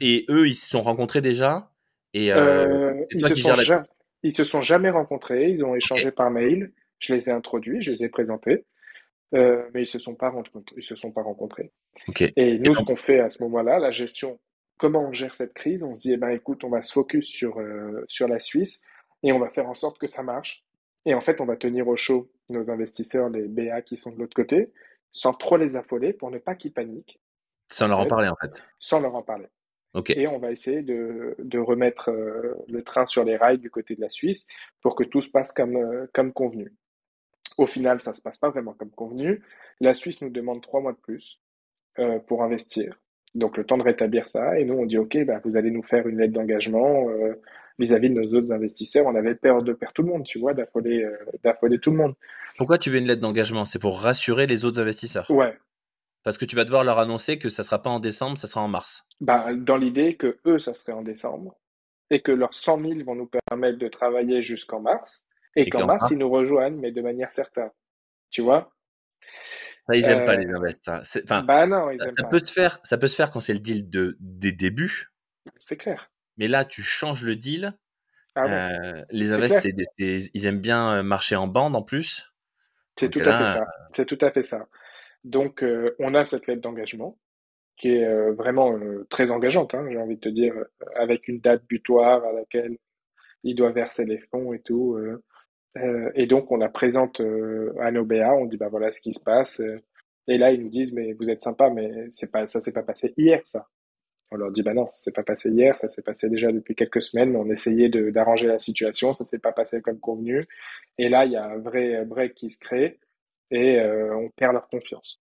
[0.00, 1.70] et eux, ils se sont rencontrés déjà
[2.14, 3.62] et euh, ils se sont gères la.
[3.62, 3.86] ja-
[4.22, 6.72] ils se sont jamais rencontrés, ils ont échangé par mail.
[6.98, 8.64] Je les ai introduits, je les ai présentés,
[9.32, 10.74] mais ils se sont pas rencontrés.
[10.76, 11.72] Ils se sont pas rencontrés.
[12.18, 14.38] Et Et nous, ce qu'on fait à ce moment-là, la gestion,
[14.78, 15.82] comment on gère cette crise?
[15.82, 18.84] On se dit, eh ben, écoute, on va se focus sur, euh, sur la Suisse
[19.22, 20.64] et on va faire en sorte que ça marche.
[21.04, 24.18] Et en fait, on va tenir au chaud nos investisseurs, les BA qui sont de
[24.18, 24.72] l'autre côté,
[25.12, 27.20] sans trop les affoler pour ne pas qu'ils paniquent,
[27.68, 28.62] sans en leur en parler, en fait.
[28.78, 29.46] sans leur en parler.
[29.94, 30.10] Ok.
[30.10, 33.94] Et on va essayer de, de remettre euh, le train sur les rails du côté
[33.94, 34.46] de la Suisse
[34.82, 36.74] pour que tout se passe comme, euh, comme convenu.
[37.56, 39.42] Au final, ça se passe pas vraiment comme convenu.
[39.80, 41.40] La Suisse nous demande trois mois de plus
[41.98, 42.98] euh, pour investir.
[43.34, 44.58] Donc le temps de rétablir ça.
[44.58, 47.34] Et nous, on dit, OK, bah, vous allez nous faire une lettre d'engagement euh,
[47.78, 49.06] vis-à-vis de nos autres investisseurs.
[49.06, 51.96] On avait peur de perdre tout le monde, tu vois, d'affoler euh, d'affoler tout le
[51.98, 52.14] monde.
[52.58, 53.64] Pourquoi tu veux une lettre d'engagement?
[53.64, 55.30] C'est pour rassurer les autres investisseurs?
[55.30, 55.58] Ouais,
[56.22, 58.62] Parce que tu vas devoir leur annoncer que ça sera pas en décembre, ça sera
[58.62, 59.04] en mars.
[59.20, 61.54] bah, dans l'idée que eux, ça serait en décembre
[62.10, 66.10] et que leurs 100 000 vont nous permettre de travailler jusqu'en mars et qu'en mars,
[66.10, 67.70] ils nous rejoignent, mais de manière certaine.
[68.30, 68.72] Tu vois?
[69.88, 71.02] Ça, ils aiment pas les investisseurs.
[71.24, 72.28] Enfin, bah non, ils ça, pas.
[72.28, 75.12] peut se faire, ça peut se faire quand c'est le deal de, des débuts.
[75.58, 76.10] C'est clair.
[76.38, 77.72] Mais là, tu changes le deal.
[78.34, 78.70] Ah.
[78.70, 82.34] Euh, les c'est- ils aiment bien euh, marcher en bande en plus.
[82.98, 83.66] C'est tout à fait ça.
[83.94, 84.66] C'est tout à fait ça.
[85.24, 87.18] Donc, euh, on a cette lettre d'engagement
[87.76, 90.64] qui est euh, vraiment euh, très engageante, hein, j'ai envie de te dire, euh,
[90.94, 92.76] avec une date butoir à laquelle
[93.42, 94.94] il doit verser les fonds et tout.
[94.96, 95.22] euh.
[95.76, 99.00] Euh, et donc, on la présente euh, à nos BA, on dit, bah voilà ce
[99.00, 99.60] qui se passe.
[99.60, 99.80] euh.
[100.28, 102.82] Et là, ils nous disent, mais vous êtes sympa, mais c'est pas, ça s'est pas
[102.82, 103.68] passé hier, ça.
[104.32, 106.74] On leur dit, bah non, ça s'est pas passé hier, ça s'est passé déjà depuis
[106.74, 107.36] quelques semaines.
[107.36, 110.46] On essayait d'arranger la situation, ça s'est pas passé comme convenu.
[110.98, 112.98] Et là, il y a un vrai break qui se crée
[113.52, 115.22] et on perd leur confiance.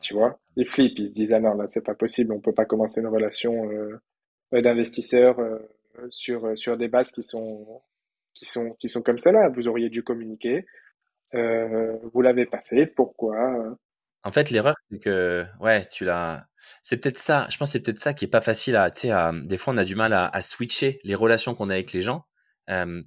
[0.00, 2.54] Tu vois, ils flippent, ils se disent, ah non, là, c'est pas possible, on peut
[2.54, 3.68] pas commencer une relation
[4.52, 5.38] d'investisseurs
[5.98, 7.80] euh, sur, sur des bases qui sont,
[8.34, 9.48] qui sont, qui sont comme celle-là.
[9.50, 10.66] Vous auriez dû communiquer,
[11.34, 13.76] euh, vous l'avez pas fait, pourquoi?
[14.24, 16.46] En fait, l'erreur, c'est que, ouais, tu l'as.
[16.82, 17.46] C'est peut-être ça.
[17.50, 19.08] Je pense que c'est peut-être ça qui est pas facile à, tu
[19.46, 22.26] des fois, on a du mal à, switcher les relations qu'on a avec les gens.
[22.70, 23.00] Euh,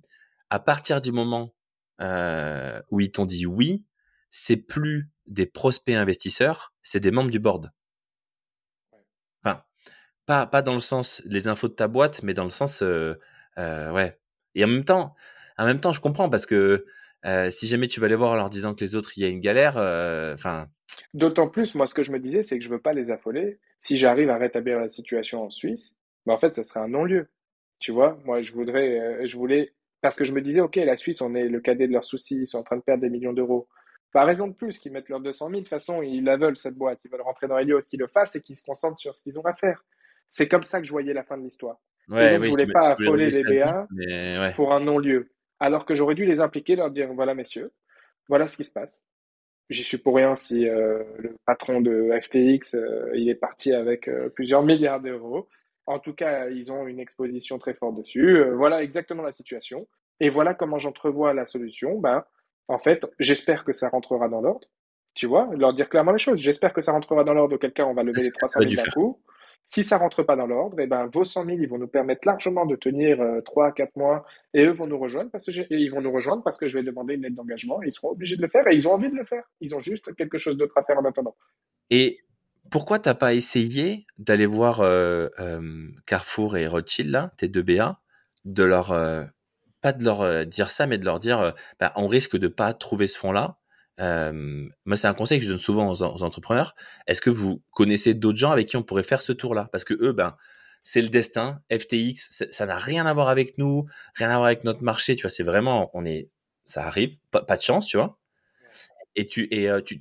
[0.49, 1.53] à partir du moment
[2.01, 3.85] euh, où ils t'ont dit oui,
[4.29, 7.71] c'est plus des prospects investisseurs, c'est des membres du board.
[9.43, 9.63] Enfin,
[10.25, 13.15] pas, pas dans le sens les infos de ta boîte, mais dans le sens, euh,
[13.57, 14.17] ouais.
[14.55, 15.15] Et en même temps,
[15.57, 16.85] en même temps, je comprends parce que
[17.49, 19.29] si jamais tu vas les voir en leur disant que les autres, il y a
[19.29, 19.77] une galère,
[20.33, 20.67] enfin,
[21.13, 23.59] D'autant plus, moi, ce que je me disais, c'est que je veux pas les affoler.
[23.79, 27.29] Si j'arrive à rétablir la situation en Suisse, ben, en fait, ça serait un non-lieu.
[27.79, 31.21] Tu vois, moi, je voudrais, je voulais, parce que je me disais, OK, la Suisse,
[31.21, 33.33] on est le cadet de leurs soucis, ils sont en train de perdre des millions
[33.33, 33.67] d'euros.
[34.13, 35.51] Pas raison de plus qu'ils mettent leurs 200 000.
[35.51, 36.99] De toute façon, ils la veulent, cette boîte.
[37.05, 39.39] Ils veulent rentrer dans Helios, qu'ils le fassent et qu'ils se concentrent sur ce qu'ils
[39.39, 39.83] ont à faire.
[40.29, 41.79] C'est comme ça que je voyais la fin de l'histoire.
[42.11, 44.53] Et ouais, donc, je voulais pas affoler les BA ouais.
[44.55, 45.31] pour un non-lieu.
[45.59, 47.71] Alors que j'aurais dû les impliquer, leur dire, voilà, messieurs,
[48.27, 49.05] voilà ce qui se passe.
[49.69, 54.09] J'y suis pour rien si euh, le patron de FTX, euh, il est parti avec
[54.09, 55.47] euh, plusieurs milliards d'euros.
[55.85, 58.43] En tout cas, ils ont une exposition très forte dessus.
[58.53, 59.87] Voilà exactement la situation.
[60.19, 61.99] Et voilà comment j'entrevois la solution.
[61.99, 62.23] Ben,
[62.67, 64.67] en fait, j'espère que ça rentrera dans l'ordre.
[65.15, 66.39] Tu vois, leur dire clairement les choses.
[66.39, 68.59] J'espère que ça rentrera dans l'ordre, auquel cas on va lever les ce que 300
[68.59, 69.21] tu aurais 000 dû d'un coup.
[69.65, 72.27] Si ça rentre pas dans l'ordre, eh ben, vos 100 000, ils vont nous permettre
[72.27, 75.51] largement de tenir euh, 3 à 4 mois et eux vont nous rejoindre parce que
[75.51, 77.91] et ils vont nous rejoindre parce que je vais demander une lettre d'engagement et ils
[77.91, 79.43] seront obligés de le faire et ils ont envie de le faire.
[79.61, 81.35] Ils ont juste quelque chose d'autre à faire en attendant.
[81.89, 82.19] Et
[82.69, 88.01] pourquoi t'as pas essayé d'aller voir euh, euh, Carrefour et Rothschild, là, tes deux BA,
[88.45, 89.23] de leur, euh,
[89.81, 92.47] pas de leur euh, dire ça, mais de leur dire, euh, bah, on risque de
[92.47, 93.57] pas trouver ce fonds-là?
[94.01, 96.75] Euh, moi, c'est un conseil que je donne souvent aux, aux entrepreneurs.
[97.07, 99.69] Est-ce que vous connaissez d'autres gens avec qui on pourrait faire ce tour-là?
[99.71, 100.35] Parce que eux, ben,
[100.83, 101.61] c'est le destin.
[101.71, 103.85] FTX, ça n'a rien à voir avec nous,
[104.15, 105.15] rien à voir avec notre marché.
[105.15, 106.29] Tu vois, c'est vraiment, on est,
[106.65, 108.17] ça arrive, pas, pas de chance, tu vois.
[109.15, 109.99] Et tu, et euh, tu,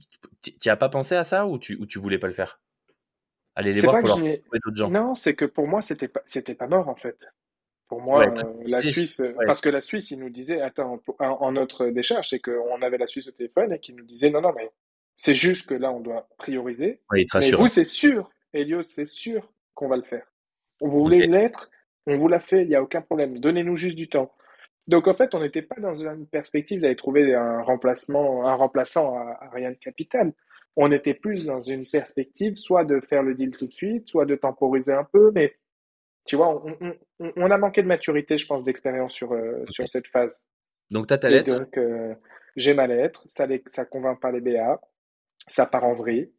[0.66, 2.60] as pas pensé à ça ou tu, ou tu voulais pas le faire?
[3.56, 4.40] Aller les voir pour que leur je n'ai.
[4.40, 4.90] trouver d'autres gens.
[4.90, 7.26] Non, c'est que pour moi, c'était pas, c'était pas mort en fait.
[7.90, 9.46] Pour moi, Ouais, euh, la Suisse, ouais.
[9.46, 12.98] parce que la Suisse, ils nous disaient, attends, en, en notre décharge, c'est qu'on avait
[12.98, 14.70] la Suisse au téléphone et qu'ils nous disaient, non, non, mais
[15.16, 17.00] c'est juste que là, on doit prioriser.
[17.10, 20.24] Te Mais vous, c'est sûr, Helios, c'est sûr qu'on va le faire.
[20.80, 21.68] Vous voulez une lettre,
[22.06, 23.40] on vous l'a fait, il n'y a aucun problème.
[23.40, 24.32] Donnez-nous juste du temps.
[24.86, 29.16] Donc en fait, on n'était pas dans une perspective d'aller trouver un remplacement, un remplaçant
[29.18, 30.32] à, à rien de capital.
[30.76, 34.26] On était plus dans une perspective soit de faire le deal tout de suite, soit
[34.26, 35.56] de temporiser un peu, mais
[36.24, 39.64] tu vois, on, on- on- on a manqué de maturité, je pense, d'expérience sur, euh,
[39.68, 40.46] sur cette phase.
[40.90, 41.58] Donc, t'as ta Et lettre.
[41.58, 42.14] donc, euh,
[42.56, 44.80] j'ai ma lettre, ça ne ça convainc pas les BA,
[45.48, 46.32] ça part en vrille.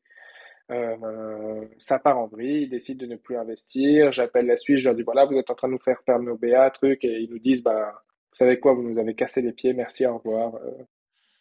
[0.72, 4.12] Euh, ça part en vrille, ils décident de ne plus investir.
[4.12, 6.24] J'appelle la Suisse, je leur dis voilà, vous êtes en train de nous faire perdre
[6.26, 7.92] nos BA, truc, et ils nous disent bah,
[8.32, 10.56] vous savez quoi, vous nous avez cassé les pieds, merci, au revoir.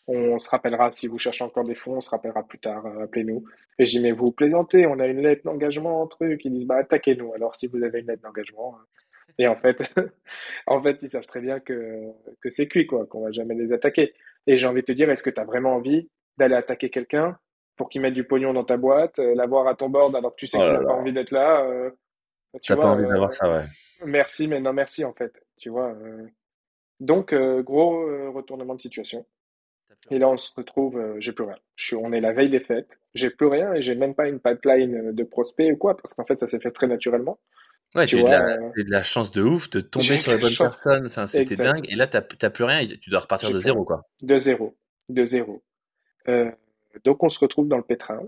[0.09, 2.85] Euh, on se rappellera si vous cherchez encore des fonds, on se rappellera plus tard,
[2.87, 3.45] euh, appelez-nous.
[3.79, 6.45] Et je dis mais vous plaisantez, on a une lettre d'engagement, truc.
[6.45, 8.77] Ils disent bah attaquez-nous alors si vous avez une lettre d'engagement.
[8.81, 8.85] hein.
[9.39, 9.83] Et en fait,
[10.67, 12.05] en fait, ils savent très bien que,
[12.41, 14.13] que c'est cuit, quoi, qu'on va jamais les attaquer.
[14.47, 17.39] Et j'ai envie de te dire, est-ce que tu as vraiment envie d'aller attaquer quelqu'un
[17.77, 20.37] pour qu'il mette du pognon dans ta boîte, euh, l'avoir à ton board alors que
[20.37, 21.91] tu sais Oh qu'il n'a pas envie d'être là euh,
[22.61, 23.65] Tu T'as pas envie euh, d'avoir ça, ouais.
[24.05, 25.41] merci, mais non merci en fait.
[25.57, 25.91] Tu vois.
[25.95, 26.27] euh.
[26.99, 29.25] Donc, euh, gros euh, retournement de situation.
[30.11, 31.57] Et là, on se retrouve, euh, j'ai plus rien.
[31.77, 34.29] Je suis, on est la veille des fêtes, j'ai plus rien et j'ai même pas
[34.29, 37.39] une pipeline euh, de prospects ou quoi, parce qu'en fait, ça s'est fait très naturellement.
[37.95, 39.69] Ouais, Tu tu as eu de la, euh, t'as eu de la chance de ouf
[39.71, 40.83] de tomber sur la bonnes chance.
[40.83, 41.07] personnes.
[41.07, 41.85] Enfin, c'était dingue.
[41.91, 42.79] Et là, t'as t'as plus rien.
[42.81, 44.03] et Tu dois repartir de zéro, quoi.
[44.23, 44.77] De zéro.
[45.09, 45.63] De zéro.
[46.29, 46.51] Euh,
[47.05, 48.21] donc, on se retrouve dans le pétrin.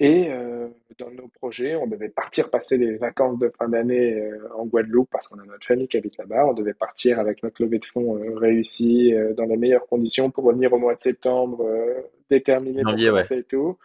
[0.00, 4.52] Et euh, dans nos projets, on devait partir passer les vacances de fin d'année euh,
[4.56, 6.46] en Guadeloupe parce qu'on a notre famille qui habite là-bas.
[6.46, 10.44] On devait partir avec notre levée de fonds euh, réussie dans les meilleures conditions pour
[10.44, 11.64] revenir au mois de septembre,
[12.28, 13.22] déterminé pour ouais.
[13.30, 13.78] et tout.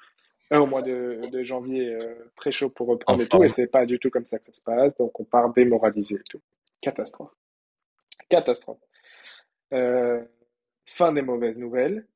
[0.51, 1.95] Au mois de, de janvier,
[2.35, 3.37] très chaud pour En reprendre et tout.
[3.37, 3.49] Et forme.
[3.49, 4.97] c'est pas du tout comme ça que ça se passe.
[4.97, 6.41] Donc on part démoralisé et tout.
[6.81, 7.35] Catastrophe.
[8.29, 8.79] Catastrophe.
[9.69, 12.07] Fin des mauvaises nouvelles.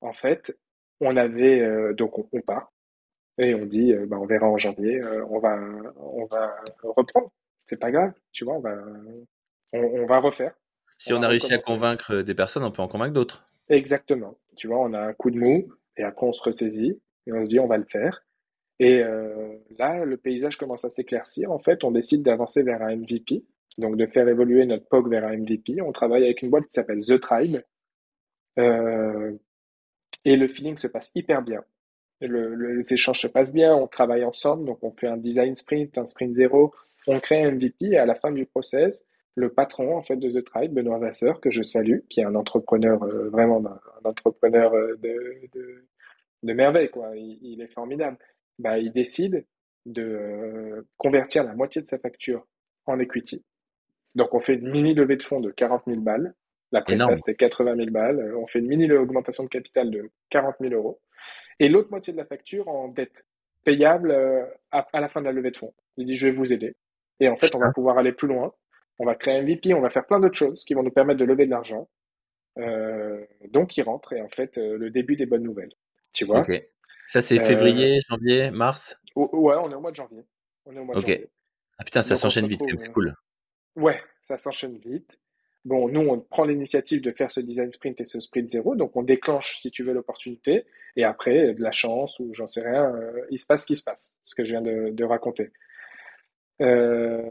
[0.00, 0.56] En fait,
[1.00, 2.70] on avait donc on, on part.
[3.38, 5.58] Et on dit, euh, bah, on verra en janvier, euh, on va,
[5.96, 7.30] on va reprendre.
[7.66, 8.76] C'est pas grave, tu vois, on va,
[9.72, 10.52] on, on va refaire,
[10.98, 13.46] Si on a réussi à convaincre des personnes, on peut en convaincre d'autres.
[13.68, 14.36] Exactement.
[14.56, 17.44] Tu vois, on a un coup de mou et après on se ressaisit et on
[17.44, 18.24] se dit, on va le faire.
[18.80, 21.52] Et euh, là, le paysage commence à s'éclaircir.
[21.52, 23.44] En fait, on décide d'avancer vers un MVP,
[23.76, 25.82] donc de faire évoluer notre POC vers un MVP.
[25.82, 27.60] On travaille avec une boîte qui s'appelle The Tribe
[28.58, 29.32] euh,
[30.24, 31.62] et le feeling se passe hyper bien.
[32.20, 35.54] Le, le- les échanges se passent bien, on travaille ensemble, donc on fait un design
[35.56, 36.74] sprint, un sprint zéro,
[37.06, 39.06] on crée un MVP et à la fin du process,
[39.36, 42.34] le patron en fait de The Tribe, Benoît Vasseur, que je salue, qui est un
[42.34, 45.84] entrepreneur euh, vraiment un, un entrepreneur euh, de, de,
[46.42, 47.16] de merveille, quoi.
[47.16, 48.18] Il, il est formidable.
[48.58, 49.46] Bah, il décide
[49.86, 52.46] de euh, convertir la moitié de sa facture
[52.86, 53.42] en equity.
[54.14, 56.34] Donc on fait une mini levée de fonds de 40 000 balles.
[56.72, 57.16] La presta Énorme.
[57.16, 58.34] c'était 80 000 balles.
[58.36, 61.00] On fait une mini augmentation de capital de 40 000 euros
[61.60, 63.24] et l'autre moitié de la facture en dette
[63.64, 65.72] payable euh, à, à la fin de la levée de fonds.
[65.96, 66.74] Il dit, je vais vous aider.
[67.20, 68.52] Et en fait, on va pouvoir aller plus loin.
[68.98, 71.20] On va créer un VP, on va faire plein d'autres choses qui vont nous permettre
[71.20, 71.88] de lever de l'argent.
[72.58, 75.72] Euh, donc, il rentre et en fait, euh, le début des bonnes nouvelles.
[76.12, 76.42] Tu vois?
[77.06, 78.98] Ça, c'est Euh, février, janvier, mars?
[79.16, 80.24] ou- ouais, on est au mois de janvier.
[80.66, 81.28] On est au mois de janvier.
[81.78, 83.14] Ah putain, ça s'enchaîne vite c'est euh, cool.
[83.76, 85.18] Ouais, ça s'enchaîne vite.
[85.64, 88.96] Bon, nous, on prend l'initiative de faire ce design sprint et ce sprint zéro, donc
[88.96, 90.64] on déclenche, si tu veux, l'opportunité,
[90.96, 93.76] et après, de la chance ou j'en sais rien, euh, il se passe ce qui
[93.76, 95.52] se passe, ce que je viens de, raconter.
[96.60, 97.22] Euh,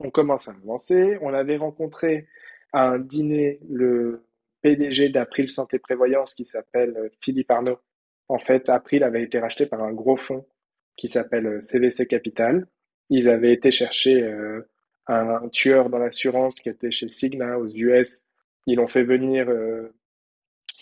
[0.00, 1.18] on commence à avancer.
[1.20, 2.28] On avait rencontré
[2.72, 4.24] à un dîner le
[4.62, 7.78] PDG d'April Santé Prévoyance qui s'appelle euh, Philippe Arnaud.
[8.28, 10.46] En fait, April avait été racheté par un gros fonds
[10.96, 12.66] qui s'appelle CVC Capital.
[13.10, 14.62] Ils avaient été chercher euh,
[15.08, 18.26] un tueur dans l'assurance qui était chez Cigna aux US.
[18.66, 19.48] Ils l'ont fait venir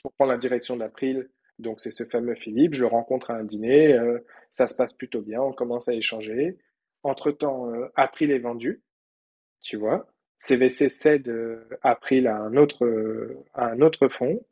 [0.02, 1.28] pour prendre la direction d'April.
[1.60, 2.74] Donc c'est ce fameux Philippe.
[2.74, 3.94] Je rencontre un dîner.
[3.94, 4.20] euh,
[4.50, 5.40] ça se passe plutôt bien.
[5.42, 6.58] On commence à échanger.
[7.04, 8.82] Entre-temps, euh, April est vendu
[9.62, 10.06] tu vois.
[10.40, 14.44] CVC cède euh, April à un autre, euh, un autre fonds.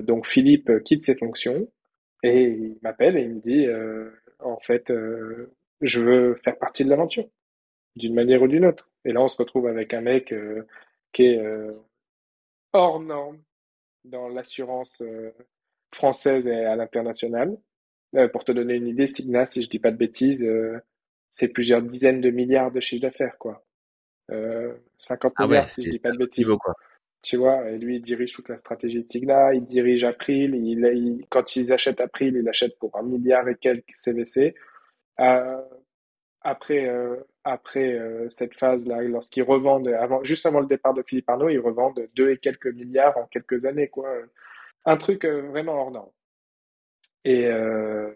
[0.00, 1.68] Donc Philippe quitte ses fonctions
[2.22, 3.66] et il m'appelle et il me dit
[4.40, 4.92] en fait
[5.82, 7.28] je veux faire partie de l'aventure
[7.96, 8.90] d'une manière ou d'une autre.
[9.04, 10.34] Et là on se retrouve avec un mec
[11.12, 11.40] qui est
[12.72, 13.42] hors norme
[14.04, 15.02] dans l'assurance
[15.94, 17.56] française et à l'international.
[18.16, 20.78] Euh, pour te donner une idée, Signa, si je dis pas de bêtises, euh,
[21.30, 23.64] c'est plusieurs dizaines de milliards de chiffre d'affaires quoi.
[24.32, 26.58] Euh, 50 Ah ouais, milliards si je dis pas de autre niveau, bêtises.
[26.58, 26.74] quoi.
[27.22, 30.80] Tu vois, et lui, il dirige toute la stratégie de Signa, il dirige April, il,
[30.94, 34.54] il- quand ils achètent April, ils l'achètent pour un milliard et quelques CVC.
[35.20, 35.62] Euh,
[36.42, 41.28] après euh, après euh, cette phase-là, lorsqu'ils revendent, avant, juste avant le départ de Philippe
[41.30, 44.08] Arnaud, ils revendent deux et quelques milliards en quelques années, quoi.
[44.84, 46.10] Un truc euh, vraiment hors norme.
[47.24, 48.12] Et, euh,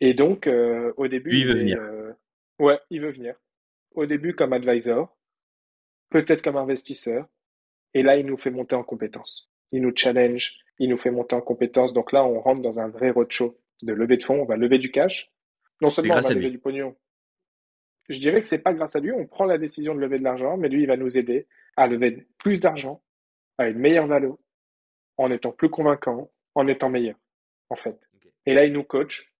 [0.00, 1.78] et donc, euh, au début, Lui, il veut venir.
[2.58, 3.34] ouais, il veut venir.
[3.92, 5.16] Au début comme advisor,
[6.10, 7.26] peut-être comme investisseur,
[7.94, 9.52] Et là, il nous fait monter en compétences.
[9.72, 11.92] Il nous challenge, il nous fait monter en compétences.
[11.92, 14.42] Donc là, on rentre dans un vrai roadshow de levée de fonds.
[14.42, 15.32] On va lever du cash.
[15.80, 16.96] Non seulement on va lever du pognon.
[18.08, 19.12] Je dirais que c'est pas grâce à lui.
[19.12, 21.46] On prend la décision de lever de l'argent, mais lui, il va nous aider
[21.76, 23.02] à lever plus d'argent,
[23.58, 24.36] à une meilleure valeur,
[25.18, 27.16] en étant plus convaincant, en étant meilleur,
[27.70, 27.98] en fait.
[28.46, 29.32] Et là, il nous coach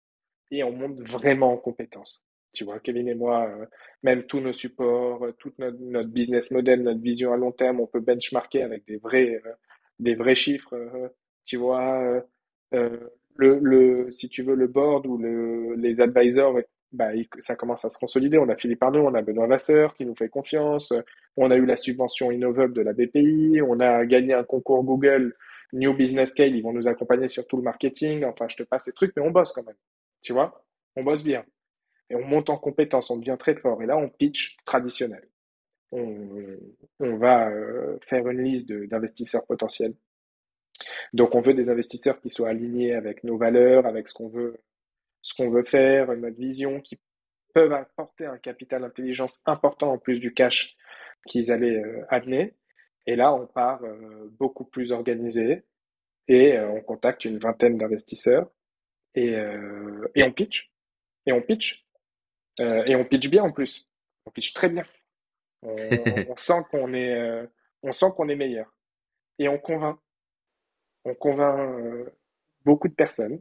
[0.51, 2.25] et on monte vraiment en compétences.
[2.53, 3.67] Tu vois, Kevin et moi, euh,
[4.05, 7.81] même tous nos supports, euh, tout notre, notre business model, notre vision à long terme,
[7.81, 9.53] on peut benchmarker avec des vrais, euh,
[9.99, 10.75] des vrais chiffres.
[10.75, 11.09] euh,
[11.45, 12.25] tu vois,
[12.73, 16.59] le, le, si tu veux, le board ou le, les advisors,
[16.93, 18.39] bah, ça commence à se consolider.
[18.39, 20.93] On a Philippe Arnaud, on a Benoît Vasseur qui nous fait confiance.
[21.37, 23.61] On a eu la subvention Innovable de la BPI.
[23.63, 25.35] On a gagné un concours Google
[25.75, 26.57] New Business Scale.
[26.57, 28.25] Ils vont nous accompagner sur tout le marketing.
[28.25, 29.77] Enfin, je te passe ces trucs, mais on bosse quand même.
[30.23, 30.65] Tu vois,
[30.97, 31.45] on bosse bien.
[32.11, 33.83] Et on monte en compétence, on devient très fort.
[33.83, 35.29] Et là, on pitch traditionnel.
[35.93, 39.95] On, va euh, faire une liste d'investisseurs potentiels.
[41.13, 44.59] Donc, on veut des investisseurs qui soient alignés avec nos valeurs, avec ce qu'on veut,
[45.23, 46.99] ce qu'on veut faire, notre vision, qui
[47.55, 50.77] peuvent apporter un capital intelligence important en plus du cash
[51.29, 52.55] qu'ils allaient euh, amener.
[53.07, 55.65] Et là, on part euh, beaucoup plus organisé
[56.29, 58.51] et euh, on contacte une vingtaine d'investisseurs
[59.15, 60.71] et, euh, et on pitch.
[61.27, 61.87] Et on pitch.
[62.61, 63.89] Euh, et on pitch bien en plus.
[64.27, 64.83] On pitch très bien.
[65.63, 65.75] On,
[66.29, 67.47] on sent qu'on est, euh,
[67.83, 68.75] on sent qu'on est meilleur.
[69.39, 69.99] Et on convainc.
[71.05, 72.11] On convainc euh,
[72.65, 73.41] beaucoup de personnes.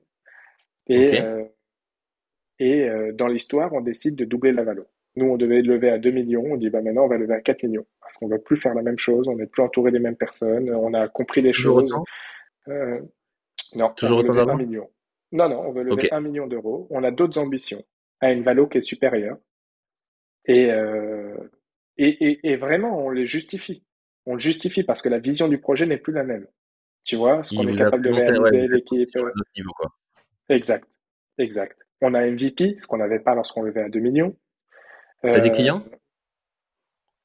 [0.87, 1.45] Et, euh,
[2.59, 4.85] et euh, dans l'histoire, on décide de doubler la valo.
[5.15, 6.43] Nous, on devait lever à 2 millions.
[6.45, 7.85] On dit, bah maintenant, on va lever à 4 millions.
[8.01, 9.27] Parce qu'on ne veut plus faire la même chose.
[9.27, 10.73] On n'est plus entouré des mêmes personnes.
[10.73, 11.91] On a compris les Toujours choses.
[11.93, 12.03] autant?
[12.69, 12.99] Euh,
[13.75, 14.89] non, on Toujours veut autant lever 1 d'argent million.
[15.31, 16.07] Non, non, on veut lever Ok.
[16.11, 16.87] 1 million d'euros.
[16.89, 17.83] On a d'autres ambitions
[18.21, 19.37] à une valo qui est supérieure.
[20.45, 21.35] Et, euh,
[21.97, 23.83] et, et, et vraiment, on les justifie.
[24.25, 26.47] On le justifie parce que la vision du projet n'est plus la même.
[27.03, 29.09] Tu vois, ce qu'on est capable de ouais, réaliser, l'équipe.
[30.49, 30.87] Exact,
[31.37, 31.77] exact.
[32.01, 34.35] On a MVP, ce qu'on n'avait pas lorsqu'on levait à 2 millions.
[35.31, 35.83] T'as des Euh, clients?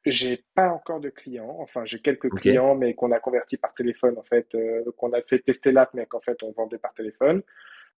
[0.04, 1.56] J'ai pas encore de clients.
[1.60, 5.20] Enfin, j'ai quelques clients, mais qu'on a convertis par téléphone, en fait, euh, qu'on a
[5.22, 7.42] fait tester l'app, mais qu'en fait, on vendait par téléphone.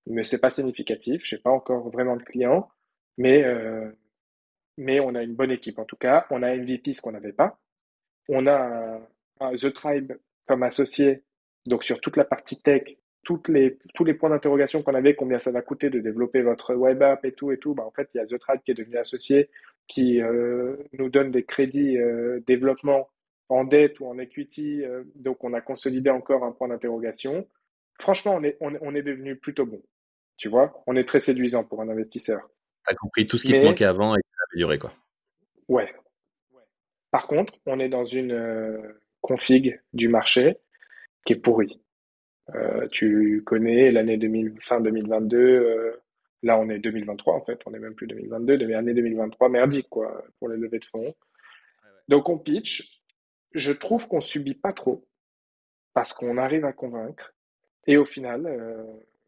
[0.07, 1.23] Mais c'est pas significatif.
[1.25, 2.69] J'ai pas encore vraiment de clients.
[3.19, 3.91] Mais, euh,
[4.79, 6.27] mais on a une bonne équipe, en tout cas.
[6.31, 7.59] On a MVP, ce qu'on n'avait pas.
[8.29, 9.09] On a un,
[9.41, 10.13] un The Tribe
[10.47, 11.25] comme associé,
[11.67, 12.85] donc sur toute la partie tech,
[13.25, 16.75] toutes les, tous les points d'interrogation qu'on avait, combien ça va coûter de développer votre
[16.75, 18.71] web app et tout et tout, bah en fait, il y a The Tribe qui
[18.73, 19.51] est devenu associé,
[19.89, 23.09] qui euh, nous donne des crédits euh, développement
[23.51, 27.49] en dette ou en equity, euh, donc on a consolidé encore un point d'interrogation.
[28.01, 29.83] Franchement, on est, on, est- on est devenu plutôt bon,
[30.37, 32.49] tu vois, on est très séduisant pour un investisseur.
[32.85, 34.93] T'as compris tout ce qui te Mais, manquait avant et tu l'as amélioré, quoi.
[35.69, 35.89] ouais,
[37.11, 40.59] Par contre, on est dans une euh, config du marché
[41.27, 41.81] qui est pourrie.
[42.55, 46.03] Euh, tu connais l'année 2000, fin 2022, euh,
[46.43, 49.89] là on est 2023 en fait, on est même plus 2022, de l'année 2023 merdique
[49.89, 51.15] quoi pour les levées de fonds.
[52.09, 53.03] Donc on pitch.
[53.53, 55.07] Je trouve qu'on subit pas trop
[55.95, 57.35] parce qu'on arrive à convaincre
[57.87, 58.85] et au final euh,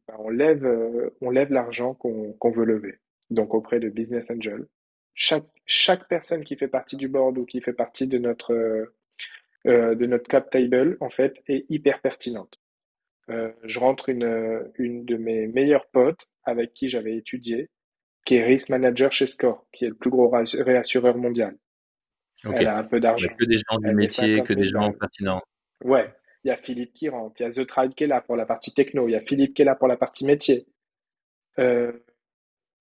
[0.08, 2.98] bah, on lève euh, on lève l'argent qu'on veut lever.
[3.30, 4.66] Donc auprès de business angel.
[5.14, 8.52] Chaque chaque personne qui fait partie du board ou qui fait partie de notre
[9.66, 12.58] euh, de notre cap table en fait est hyper pertinente.
[13.28, 17.68] Euh, je rentre une, une de mes meilleures potes avec qui j'avais étudié,
[18.24, 21.56] qui est risk manager chez Score, qui est le plus gros réassureur mondial.
[22.44, 22.54] Ok.
[22.58, 23.28] Elle a un peu Il n'y a d'argent.
[23.38, 25.42] que des gens du métier, 50 que des 000 gens pertinents.
[25.84, 26.12] Ouais,
[26.44, 28.36] il y a Philippe qui rentre, il y a The Tribe qui est là pour
[28.36, 30.66] la partie techno, il y a Philippe qui est là pour la partie métier.
[31.58, 31.92] Euh,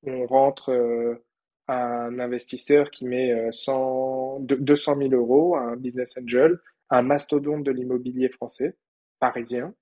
[0.04, 1.26] on rentre euh,
[1.68, 6.58] un investisseur qui met euh, 100, de- 200 000 euros, un business angel,
[6.90, 8.78] un mastodonte de l'immobilier français,
[9.20, 9.74] parisien,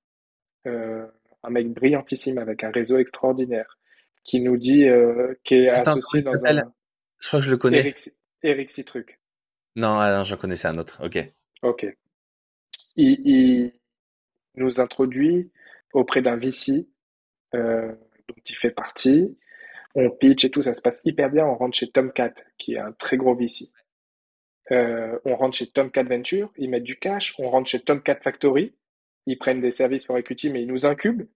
[0.65, 1.05] euh,
[1.47, 3.77] un mec brillantissime avec un réseau extraordinaire,
[4.23, 6.71] qui nous dit, euh, qui est Attends, associé dans un
[7.19, 7.79] Je crois que je le connais.
[7.79, 8.09] Eric,
[8.43, 9.19] Eric Citruc.
[9.75, 11.01] Non, ah non, j'en connaissais un autre.
[11.03, 11.17] Ok.
[11.61, 11.85] Ok.
[12.95, 13.73] Il, il
[14.55, 15.51] nous introduit
[15.93, 16.87] auprès d'un VC
[17.55, 17.93] euh,
[18.27, 19.37] dont il fait partie.
[19.95, 21.45] On pitch et tout, ça se passe hyper bien.
[21.45, 23.69] On rentre chez Tomcat, qui est un très gros VC.
[24.71, 27.33] Euh, on rentre chez Tomcat Venture, ils mettent du cash.
[27.39, 28.75] On rentre chez Tomcat Factory,
[29.25, 31.27] ils prennent des services for equity, mais ils nous incubent,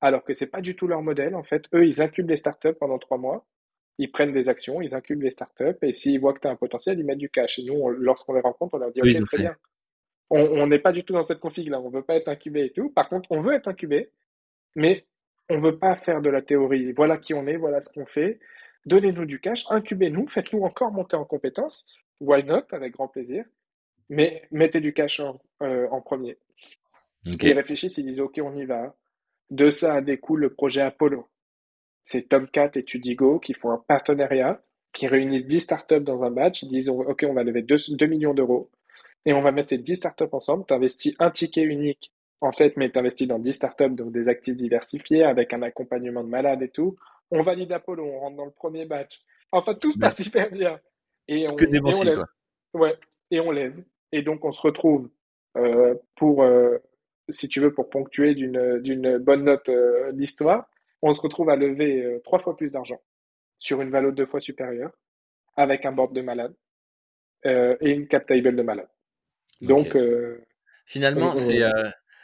[0.00, 1.34] alors que c'est pas du tout leur modèle.
[1.34, 3.46] En fait, eux, ils incubent les startups pendant trois mois.
[3.98, 6.56] Ils prennent des actions, ils incubent les startups, et s'ils voient que tu as un
[6.56, 7.58] potentiel, ils mettent du cash.
[7.58, 9.42] Et nous, on- lorsqu'on les rencontre, on leur dit, OK, très fait.
[9.42, 9.56] bien.
[10.32, 11.80] On n'est pas du tout dans cette config-là.
[11.80, 12.88] On veut pas être incubé et tout.
[12.90, 14.10] Par contre, on veut être incubé,
[14.76, 15.04] mais
[15.48, 16.92] on veut pas faire de la théorie.
[16.92, 18.38] Voilà qui on est, voilà ce qu'on fait.
[18.86, 21.98] Donnez-nous du cash, incubez-nous, faites-nous encore monter en compétences.
[22.20, 22.62] Why not?
[22.70, 23.44] Avec grand plaisir.
[24.08, 26.38] Mais mettez du cash en, euh, en premier.
[27.26, 27.42] Ok.
[27.42, 28.96] Ils réfléchissent, ils disent, OK, on y va.
[29.50, 31.28] De ça découle le projet Apollo.
[32.04, 36.62] C'est Tomcat et Tudigo qui font un partenariat, qui réunissent 10 startups dans un batch.
[36.62, 38.70] Ils disent, OK, on va lever 2, 2 millions d'euros
[39.26, 40.64] et on va mettre ces 10 startups ensemble.
[40.66, 42.10] Tu investis un ticket unique,
[42.40, 46.24] en fait, mais tu investis dans 10 startups, donc des actifs diversifiés, avec un accompagnement
[46.24, 46.96] de malade et tout.
[47.30, 49.20] On valide Apollo, on rentre dans le premier batch.
[49.52, 50.08] Enfin, tout se Bien.
[50.08, 50.80] passe hyper bien.
[51.28, 52.24] Et on, Que et on dépensier, lève.
[52.72, 52.80] quoi.
[52.80, 52.96] Ouais,
[53.30, 53.82] et on lève.
[54.12, 55.10] Et donc, on se retrouve
[55.56, 56.78] euh, pour, euh,
[57.32, 60.68] si tu veux, pour ponctuer d'une bonne note euh, l'histoire,
[61.02, 63.00] on se retrouve à lever euh, trois fois plus d'argent
[63.58, 64.92] sur une valeur deux fois supérieure,
[65.56, 66.54] avec un board de malade
[67.46, 68.88] euh, et une cap table de malade.
[69.60, 70.38] Donc, euh,
[70.86, 71.62] Finalement, on- c'est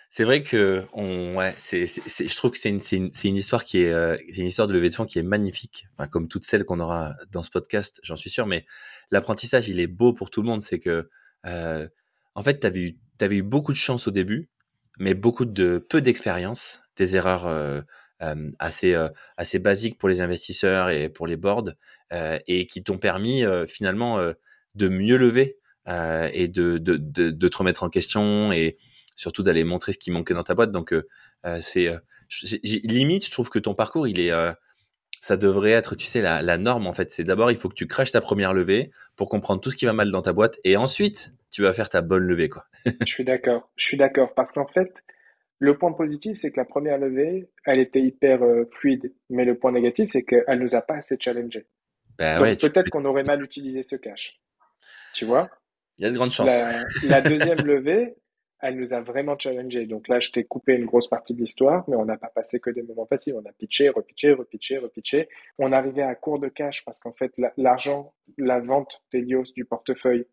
[0.08, 3.82] c'est vrai que on ouais, c'est- je trouve que c'est une une une histoire qui
[3.82, 6.64] est euh, une histoire de levée de fonds qui est magnifique, enfin, comme toutes celles
[6.64, 8.46] qu'on aura dans ce podcast, j'en suis sûr.
[8.46, 8.64] Mais
[9.10, 10.62] l'apprentissage, il est beau pour tout le monde.
[10.62, 11.08] C'est que
[11.44, 11.88] euh,
[12.34, 14.48] en fait, t'avais eu t'avais eu beaucoup de chance au début,
[14.98, 17.80] mais beaucoup de peu d'expérience, des erreurs euh,
[18.22, 21.72] euh, assez euh, assez basiques pour les investisseurs et pour les boards,
[22.12, 24.32] euh, et qui t'ont permis euh, finalement euh,
[24.74, 25.58] de mieux lever
[26.32, 28.76] et de, de, de, de te remettre en question et
[29.14, 30.72] surtout d'aller montrer ce qui manquait dans ta boîte.
[30.72, 30.92] Donc,
[31.60, 31.88] c'est
[32.64, 34.32] limite, je trouve que ton parcours, il est
[35.20, 37.10] ça devrait être, tu sais, la, la norme en fait.
[37.10, 39.86] C'est d'abord, il faut que tu crèches ta première levée pour comprendre tout ce qui
[39.86, 42.66] va mal dans ta boîte et ensuite, tu vas faire ta bonne levée, quoi.
[43.06, 43.70] je suis d'accord.
[43.76, 44.92] Je suis d'accord parce qu'en fait,
[45.58, 49.12] le point positif, c'est que la première levée, elle était hyper euh, fluide.
[49.30, 51.66] Mais le point négatif, c'est qu'elle nous a pas assez challengé.
[52.18, 54.40] Ben peut-être qu'on aurait mal utilisé ce cache.
[55.14, 55.48] Tu vois?
[55.98, 56.46] Il y a de grandes chances.
[56.46, 58.14] La, la deuxième levée,
[58.60, 59.86] elle nous a vraiment challengé.
[59.86, 62.58] Donc là, je t'ai coupé une grosse partie de l'histoire, mais on n'a pas passé
[62.58, 63.34] que des moments faciles.
[63.34, 65.28] On a pitché, repitché, repitché, repitché.
[65.58, 70.26] On arrivait à court de cash parce qu'en fait, l'argent, la, vente d'Elios du portefeuille,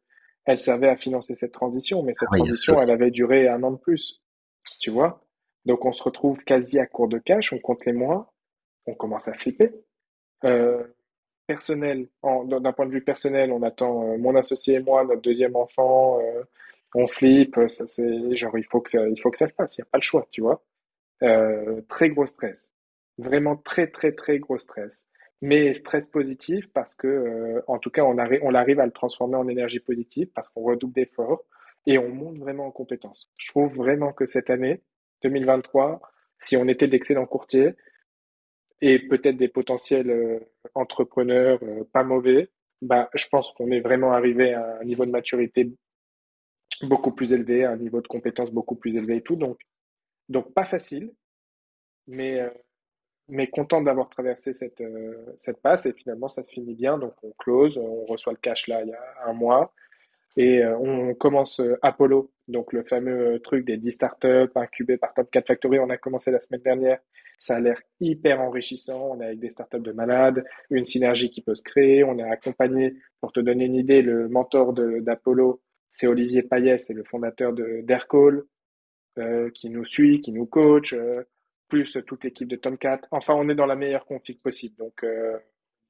[0.45, 3.71] elle servait à financer cette transition, mais cette ah transition, elle avait duré un an
[3.71, 4.21] de plus.
[4.80, 5.26] Tu vois
[5.65, 8.34] Donc on se retrouve quasi à court de cash, on compte les mois,
[8.86, 9.71] on commence à flipper.
[10.43, 10.84] Euh,
[11.47, 15.55] personnel, d'un point de vue personnel, on attend euh, mon associé et moi, notre deuxième
[15.55, 16.19] enfant.
[16.21, 16.43] Euh,
[16.95, 19.77] on flippe, ça c'est genre il faut que ça, il faut que ça se passe,
[19.77, 20.63] il n'y a pas le choix, tu vois.
[21.23, 22.73] Euh, très gros stress,
[23.17, 25.07] vraiment très très très gros stress,
[25.41, 28.91] mais stress positif parce que euh, en tout cas on arrive, on arrive à le
[28.91, 31.43] transformer en énergie positive parce qu'on redouble d'efforts
[31.85, 33.31] et on monte vraiment en compétences.
[33.37, 34.81] Je trouve vraiment que cette année
[35.23, 36.01] 2023,
[36.39, 37.73] si on était d'excellents courtiers
[38.81, 40.39] et peut-être des potentiels euh,
[40.75, 41.59] entrepreneurs
[41.93, 42.49] pas mauvais,
[42.81, 45.71] bah, je pense qu'on est vraiment arrivé à un niveau de maturité
[46.84, 49.36] beaucoup plus élevé, un niveau de compétence beaucoup plus élevé et tout.
[49.36, 49.59] Donc,
[50.29, 51.11] donc pas facile,
[52.07, 52.49] mais, euh,
[53.29, 56.97] mais content d'avoir traversé cette, euh, cette passe et finalement ça se finit bien.
[56.97, 59.73] Donc on close, on reçoit le cash là il y a un mois
[60.36, 65.29] et euh, on commence Apollo, donc le fameux truc des 10 startups incubés par Top
[65.31, 65.79] 4 Factory.
[65.79, 66.99] On a commencé la semaine dernière.
[67.39, 69.11] Ça a l'air hyper enrichissant.
[69.11, 72.03] On est avec des startups de malades, une synergie qui peut se créer.
[72.03, 75.61] On est accompagné, pour te donner une idée, le mentor d'Apollo
[75.93, 78.43] c'est Olivier Payet, c'est le fondateur de d'Aircall,
[79.19, 81.23] euh, qui nous suit, qui nous coach, euh,
[81.69, 83.01] plus toute l'équipe de Tomcat.
[83.11, 84.75] Enfin, on est dans la meilleure config possible.
[84.77, 85.37] Donc, euh,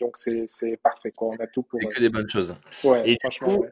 [0.01, 1.11] donc c'est, parfait.
[1.11, 1.29] Quoi.
[1.29, 1.79] On a tout pour.
[1.81, 2.55] C'est que des bonnes choses.
[2.83, 3.65] Ouais, Et franchement.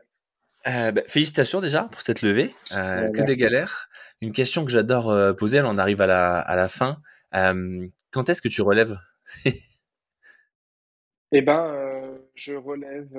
[0.64, 2.54] Bah, félicitations déjà pour cette levée.
[2.70, 3.90] que des galères.
[4.22, 7.02] Une question que j'adore poser, on arrive à la, à la fin.
[7.32, 8.98] quand est-ce que tu relèves?
[11.34, 13.10] Eh ben, je relève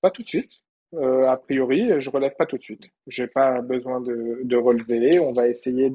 [0.00, 0.63] pas tout de suite.
[0.96, 2.82] Euh, a priori, je relève pas tout de suite.
[3.06, 5.18] J'ai pas besoin de, relever.
[5.18, 5.90] On va essayer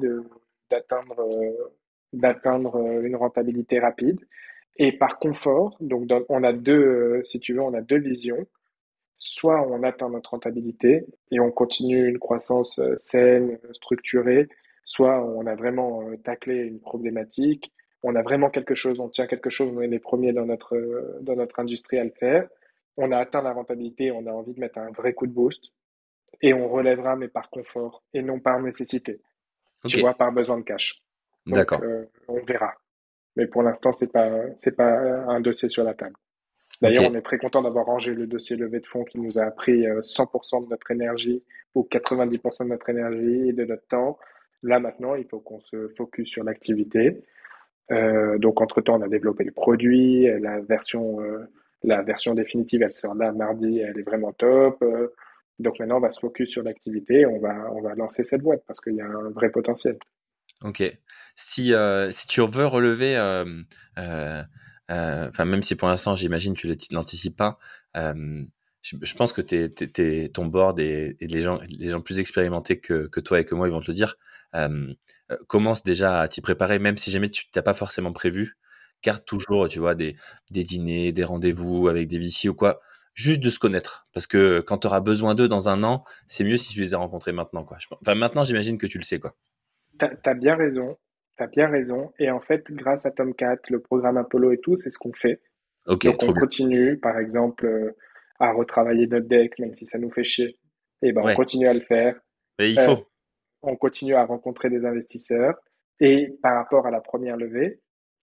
[0.70, 1.72] d'atteindre euh,
[2.12, 4.20] d'atteindre euh, une rentabilité rapide.
[4.76, 8.46] Et par confort, donc on a deux, si tu veux, on a deux visions.
[9.18, 14.48] Soit on atteint notre rentabilité et on continue une croissance saine, structurée.
[14.86, 17.72] Soit on a vraiment taclé une problématique.
[18.02, 19.70] On a vraiment quelque chose, on tient quelque chose.
[19.76, 20.76] On est les premiers dans notre
[21.20, 22.48] dans notre industrie à le faire
[23.00, 25.72] on a atteint la rentabilité, on a envie de mettre un vrai coup de boost
[26.42, 29.20] et on relèvera, mais par confort et non par nécessité.
[29.88, 31.02] Tu vois, par besoin de cash.
[31.46, 31.80] D'accord.
[31.82, 32.74] Euh, on verra.
[33.36, 36.16] Mais pour l'instant, c'est pas, c'est pas un dossier sur la table.
[36.82, 39.50] D'ailleurs, on est très content d'avoir rangé le dossier levé de fonds qui nous a
[39.50, 41.42] pris 100% euh, de notre énergie
[41.74, 44.18] ou 90% de notre énergie et de notre temps.
[44.62, 47.22] Là, maintenant, il faut qu'on se focus sur l'activité.
[47.90, 51.18] Euh, donc, entre-temps, on a développé le produit, la version
[51.82, 54.82] la version définitive, elle sort là mardi, elle est vraiment top.
[54.82, 55.08] Euh,
[55.58, 58.62] donc maintenant, on va se focus sur l'activité, on va, on va lancer cette boîte
[58.66, 59.98] parce qu'il y a un vrai potentiel.
[60.62, 60.82] Ok.
[61.34, 64.42] Si, euh, si tu veux relever, euh,
[64.88, 67.58] enfin même si pour l'instant, j'imagine tu ne l'anticipes pas,
[67.94, 73.20] je, pense que t'es, ton board et, les, gens, les gens plus expérimentés que, que,
[73.20, 74.16] toi et que moi, ils vont te le dire,
[75.46, 78.56] commence déjà à t'y préparer, même si jamais tu n'as pas forcément prévu
[79.02, 80.16] garde toujours, tu vois, des,
[80.50, 82.80] des dîners, des rendez-vous avec des VC ou quoi,
[83.14, 84.06] juste de se connaître.
[84.12, 86.94] Parce que quand tu auras besoin d'eux dans un an, c'est mieux si tu les
[86.94, 87.78] as rencontrés maintenant, quoi.
[88.00, 89.34] Enfin, maintenant, j'imagine que tu le sais, quoi.
[89.98, 90.96] T'as as bien raison,
[91.36, 92.12] t'as bien raison.
[92.18, 95.40] Et en fait, grâce à Tomcat, le programme Apollo et tout, c'est ce qu'on fait.
[95.86, 97.96] Donc, on continue, par exemple, euh,
[98.38, 100.58] à retravailler notre deck, même si ça nous fait chier.
[101.02, 102.20] Et eh ben, on continue à le faire.
[102.58, 102.92] Mais il faut.
[102.92, 103.04] Euh,
[103.62, 105.54] on continue à rencontrer des investisseurs.
[106.00, 107.80] Et par rapport à la première levée,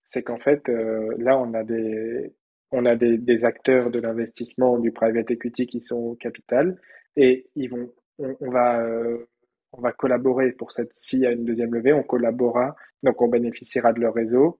[0.08, 2.34] c'est qu'en fait, euh, là, on a des,
[2.72, 6.80] on a des, acteurs de l'investissement du private equity qui sont au capital
[7.18, 9.28] et ils vont, on, va, euh,
[9.74, 13.28] on va collaborer pour cette, s'il y a une deuxième levée, on collaborera, donc on
[13.28, 14.58] bénéficiera de leur réseau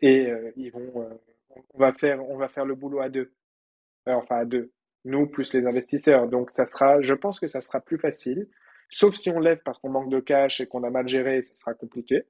[0.00, 1.08] et euh, ils vont,
[1.74, 3.32] on va faire, on va faire le boulot à deux,
[4.06, 4.72] enfin à deux,
[5.04, 6.28] nous plus les investisseurs.
[6.28, 8.48] Donc ça sera, je pense que ça sera plus facile,
[8.88, 11.54] sauf si on lève parce qu'on manque de cash et qu'on a mal géré, ça
[11.54, 12.24] sera compliqué.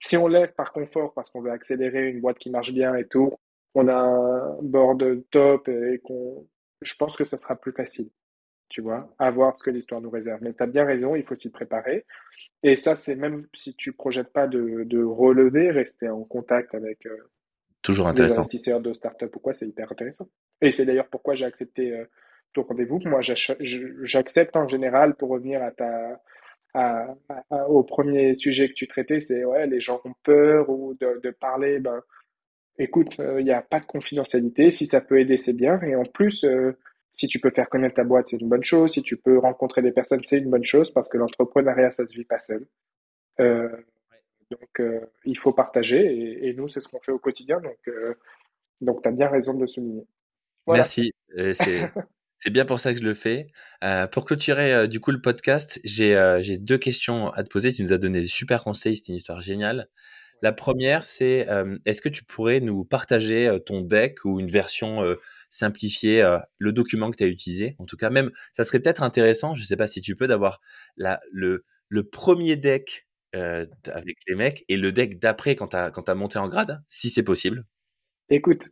[0.00, 3.06] Si on lève par confort parce qu'on veut accélérer une boîte qui marche bien et
[3.06, 3.32] tout,
[3.74, 6.46] on a un board top et qu'on,
[6.82, 8.10] je pense que ça sera plus facile.
[8.68, 10.40] tu vois, à voir ce que l'histoire nous réserve.
[10.42, 12.06] Mais tu as bien raison, il faut s'y préparer.
[12.62, 17.06] Et ça, c'est même si tu projettes pas de, de relever, rester en contact avec
[17.06, 17.16] euh,
[17.82, 18.40] Toujours des intéressant.
[18.40, 20.28] investisseurs de start-up ou quoi, c'est hyper intéressant.
[20.60, 22.04] Et c'est d'ailleurs pourquoi j'ai accepté euh,
[22.54, 23.00] ton rendez-vous.
[23.04, 26.22] Moi, j'accepte en général pour revenir à ta,
[26.74, 27.14] à-
[27.50, 31.20] à- au premier sujet que tu traitais, c'est ouais, les gens ont peur ou de,
[31.22, 31.78] de parler.
[31.80, 32.02] Ben,
[32.78, 34.70] écoute, euh, il n'y a pas de confidentialité.
[34.70, 35.80] Si ça peut aider, c'est bien.
[35.82, 36.72] Et en plus, euh,
[37.12, 38.92] si tu peux faire connaître ta boîte, c'est une bonne chose.
[38.92, 42.14] Si tu peux rencontrer des personnes, c'est une bonne chose parce que l'entrepreneuriat, ça se
[42.16, 42.66] vit pas seul.
[43.40, 43.68] Euh,
[44.50, 45.98] donc, euh, il faut partager.
[46.04, 47.60] Et, et nous, c'est ce qu'on fait au quotidien.
[47.60, 48.14] Donc, euh,
[48.80, 50.06] donc tu as bien raison de le souligner.
[50.66, 50.80] Voilà.
[50.82, 51.12] Merci.
[51.38, 51.90] Euh, c'est
[52.42, 53.46] c'est bien pour ça que je le fais.
[53.84, 57.48] Euh, pour clôturer euh, du coup le podcast, j'ai euh, j'ai deux questions à te
[57.48, 57.72] poser.
[57.72, 58.96] Tu nous as donné des super conseils.
[58.96, 59.88] C'est une histoire géniale.
[60.42, 61.46] La première, c'est
[61.84, 64.98] est-ce que tu pourrais nous partager ton deck ou une version
[65.50, 66.20] simplifiée,
[66.58, 67.76] le document que tu as utilisé?
[67.78, 70.26] En tout cas, même, ça serait peut-être intéressant, je ne sais pas si tu peux,
[70.26, 70.60] d'avoir
[70.96, 76.40] le, le premier deck avec les mecs et le deck d'après quand tu as, monté
[76.40, 77.64] en grade, si c'est possible.
[78.28, 78.70] Écoute,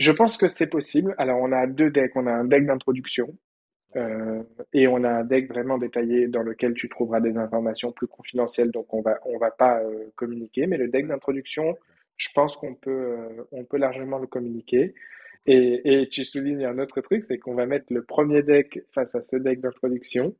[0.00, 1.14] je pense que c'est possible.
[1.18, 2.16] Alors, on a deux decks.
[2.16, 3.36] On a un deck d'introduction
[3.96, 4.42] euh,
[4.72, 8.72] et on a un deck vraiment détaillé dans lequel tu trouveras des informations plus confidentielles.
[8.72, 10.66] Donc, on va, on va pas euh, communiquer.
[10.66, 11.76] Mais le deck d'introduction,
[12.16, 14.94] je pense qu'on peut, euh, on peut largement le communiquer.
[15.46, 19.14] Et, et tu soulignes un autre truc, c'est qu'on va mettre le premier deck face
[19.14, 20.34] à ce deck d'introduction.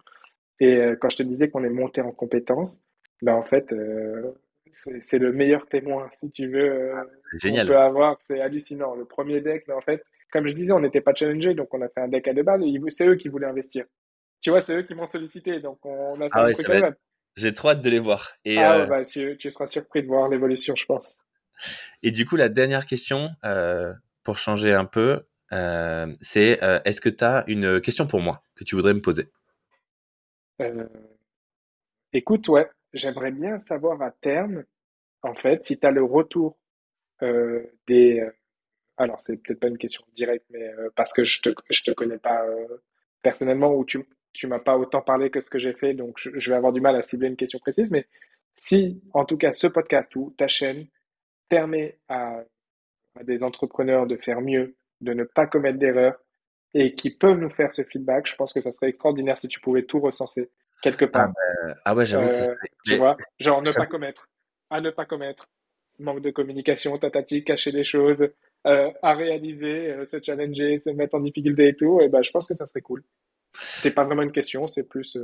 [0.60, 2.84] Et euh, quand je te disais qu'on est monté en compétences,
[3.22, 4.32] ben en fait, euh,
[4.72, 6.94] c'est le meilleur témoin, si tu veux, euh,
[7.38, 7.72] C'est qu'on peut génial.
[7.72, 8.16] avoir.
[8.20, 8.94] C'est hallucinant.
[8.94, 10.02] Le premier deck, mais en fait,
[10.32, 12.42] comme je disais, on n'était pas challengé, donc on a fait un deck à deux
[12.42, 13.84] balles et c'est eux qui voulaient investir.
[14.40, 16.68] Tu vois, c'est eux qui m'ont sollicité, donc on a fait Ah un ouais, truc
[16.70, 16.80] à être...
[16.82, 16.96] balles.
[17.36, 18.32] J'ai trop hâte de les voir.
[18.44, 21.20] Et, Ah euh, bah, tu, tu seras surpris de voir l'évolution, je pense.
[22.02, 23.92] et du coup, la dernière question, euh,
[24.24, 28.64] pour changer un peu, euh, c'est est-ce que tu as une question pour moi que
[28.64, 29.28] tu voudrais me poser?
[32.12, 34.64] Écoute, ouais, j'aimerais bien savoir à terme,
[35.22, 36.58] en fait, si tu as le retour
[37.22, 38.22] euh, des,
[38.98, 41.90] Alors, c'est peut-être pas une question directe, mais euh, parce que je te, je te
[41.92, 42.78] connais pas euh,
[43.22, 44.00] personnellement ou tu,
[44.34, 46.72] tu m'as pas autant parlé que ce que j'ai fait, donc je, je vais avoir
[46.72, 47.90] du mal à cibler une question précise.
[47.90, 48.06] Mais
[48.56, 50.86] si, en tout cas, ce podcast ou ta chaîne
[51.48, 52.42] permet à,
[53.16, 56.18] à des entrepreneurs de faire mieux, de ne pas commettre d'erreurs
[56.74, 59.60] et qui peuvent nous faire ce feedback, je pense que ça serait extraordinaire si tu
[59.60, 60.50] pouvais tout recenser
[60.80, 61.28] quelque ah, part.
[61.28, 62.70] bah, ah ouais, j'avoue que ça Euh, serait...
[62.84, 64.28] tu vois, genre ne pas commettre,
[64.70, 65.46] à ne pas commettre,
[65.98, 68.28] manque de communication, tatati, cacher des choses,
[68.66, 72.30] euh, à réaliser, euh, se challenger, se mettre en difficulté et tout, et ben je
[72.30, 73.04] pense que ça serait cool.
[73.54, 75.16] C'est pas vraiment une question, c'est plus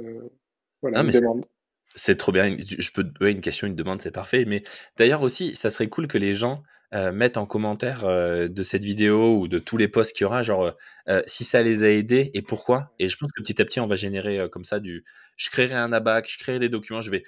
[0.82, 1.46] voilà Non, une demande.
[1.94, 2.56] c'est trop bien.
[2.58, 4.44] Je peux, ouais, une question, une demande, c'est parfait.
[4.46, 4.62] Mais
[4.96, 6.62] d'ailleurs aussi, ça serait cool que les gens
[6.94, 10.26] euh, mettent en commentaire euh, de cette vidéo ou de tous les posts qu'il y
[10.26, 10.72] aura, genre
[11.08, 12.92] euh, si ça les a aidés et pourquoi.
[12.98, 15.04] Et je pense que petit à petit, on va générer euh, comme ça du.
[15.36, 17.24] Je créerai un abac, je créerai des documents, je vais,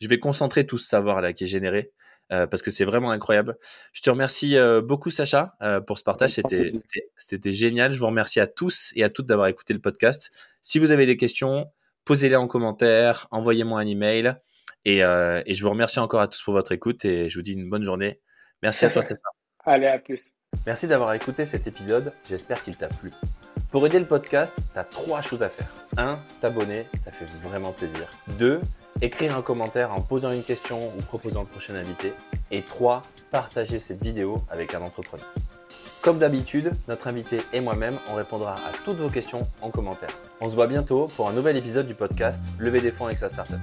[0.00, 1.92] je vais concentrer tout ce savoir là qui est généré.
[2.32, 3.56] euh, parce que c'est vraiment incroyable.
[3.92, 6.30] Je te remercie euh, beaucoup, Sacha, euh, pour ce partage.
[6.32, 7.92] C'était, génial.
[7.92, 10.30] Je vous remercie à tous et à toutes d'avoir écouté le podcast.
[10.60, 11.66] Si vous avez des questions,
[12.04, 14.34] posez-les en commentaire, envoyez-moi un email.
[14.84, 17.42] Et, euh, et je vous remercie encore à tous pour votre écoute et je vous
[17.42, 18.20] dis une bonne journée.
[18.62, 19.22] Merci à toi, Stéphane.
[19.64, 20.34] Allez, à plus.
[20.66, 22.12] Merci d'avoir écouté cet épisode.
[22.28, 23.12] J'espère qu'il t'a plu.
[23.70, 25.68] Pour aider le podcast, tu as trois choses à faire.
[25.96, 26.18] 1.
[26.40, 28.10] T'abonner, ça fait vraiment plaisir.
[28.38, 28.60] 2.
[29.00, 32.14] Écrire un commentaire en posant une question ou proposant le prochain invité.
[32.50, 33.02] Et 3.
[33.30, 35.26] Partager cette vidéo avec un entrepreneur.
[36.02, 40.16] Comme d'habitude, notre invité et moi-même, on répondra à toutes vos questions en commentaire.
[40.40, 43.28] On se voit bientôt pour un nouvel épisode du podcast Lever des fonds avec sa
[43.28, 43.58] startup.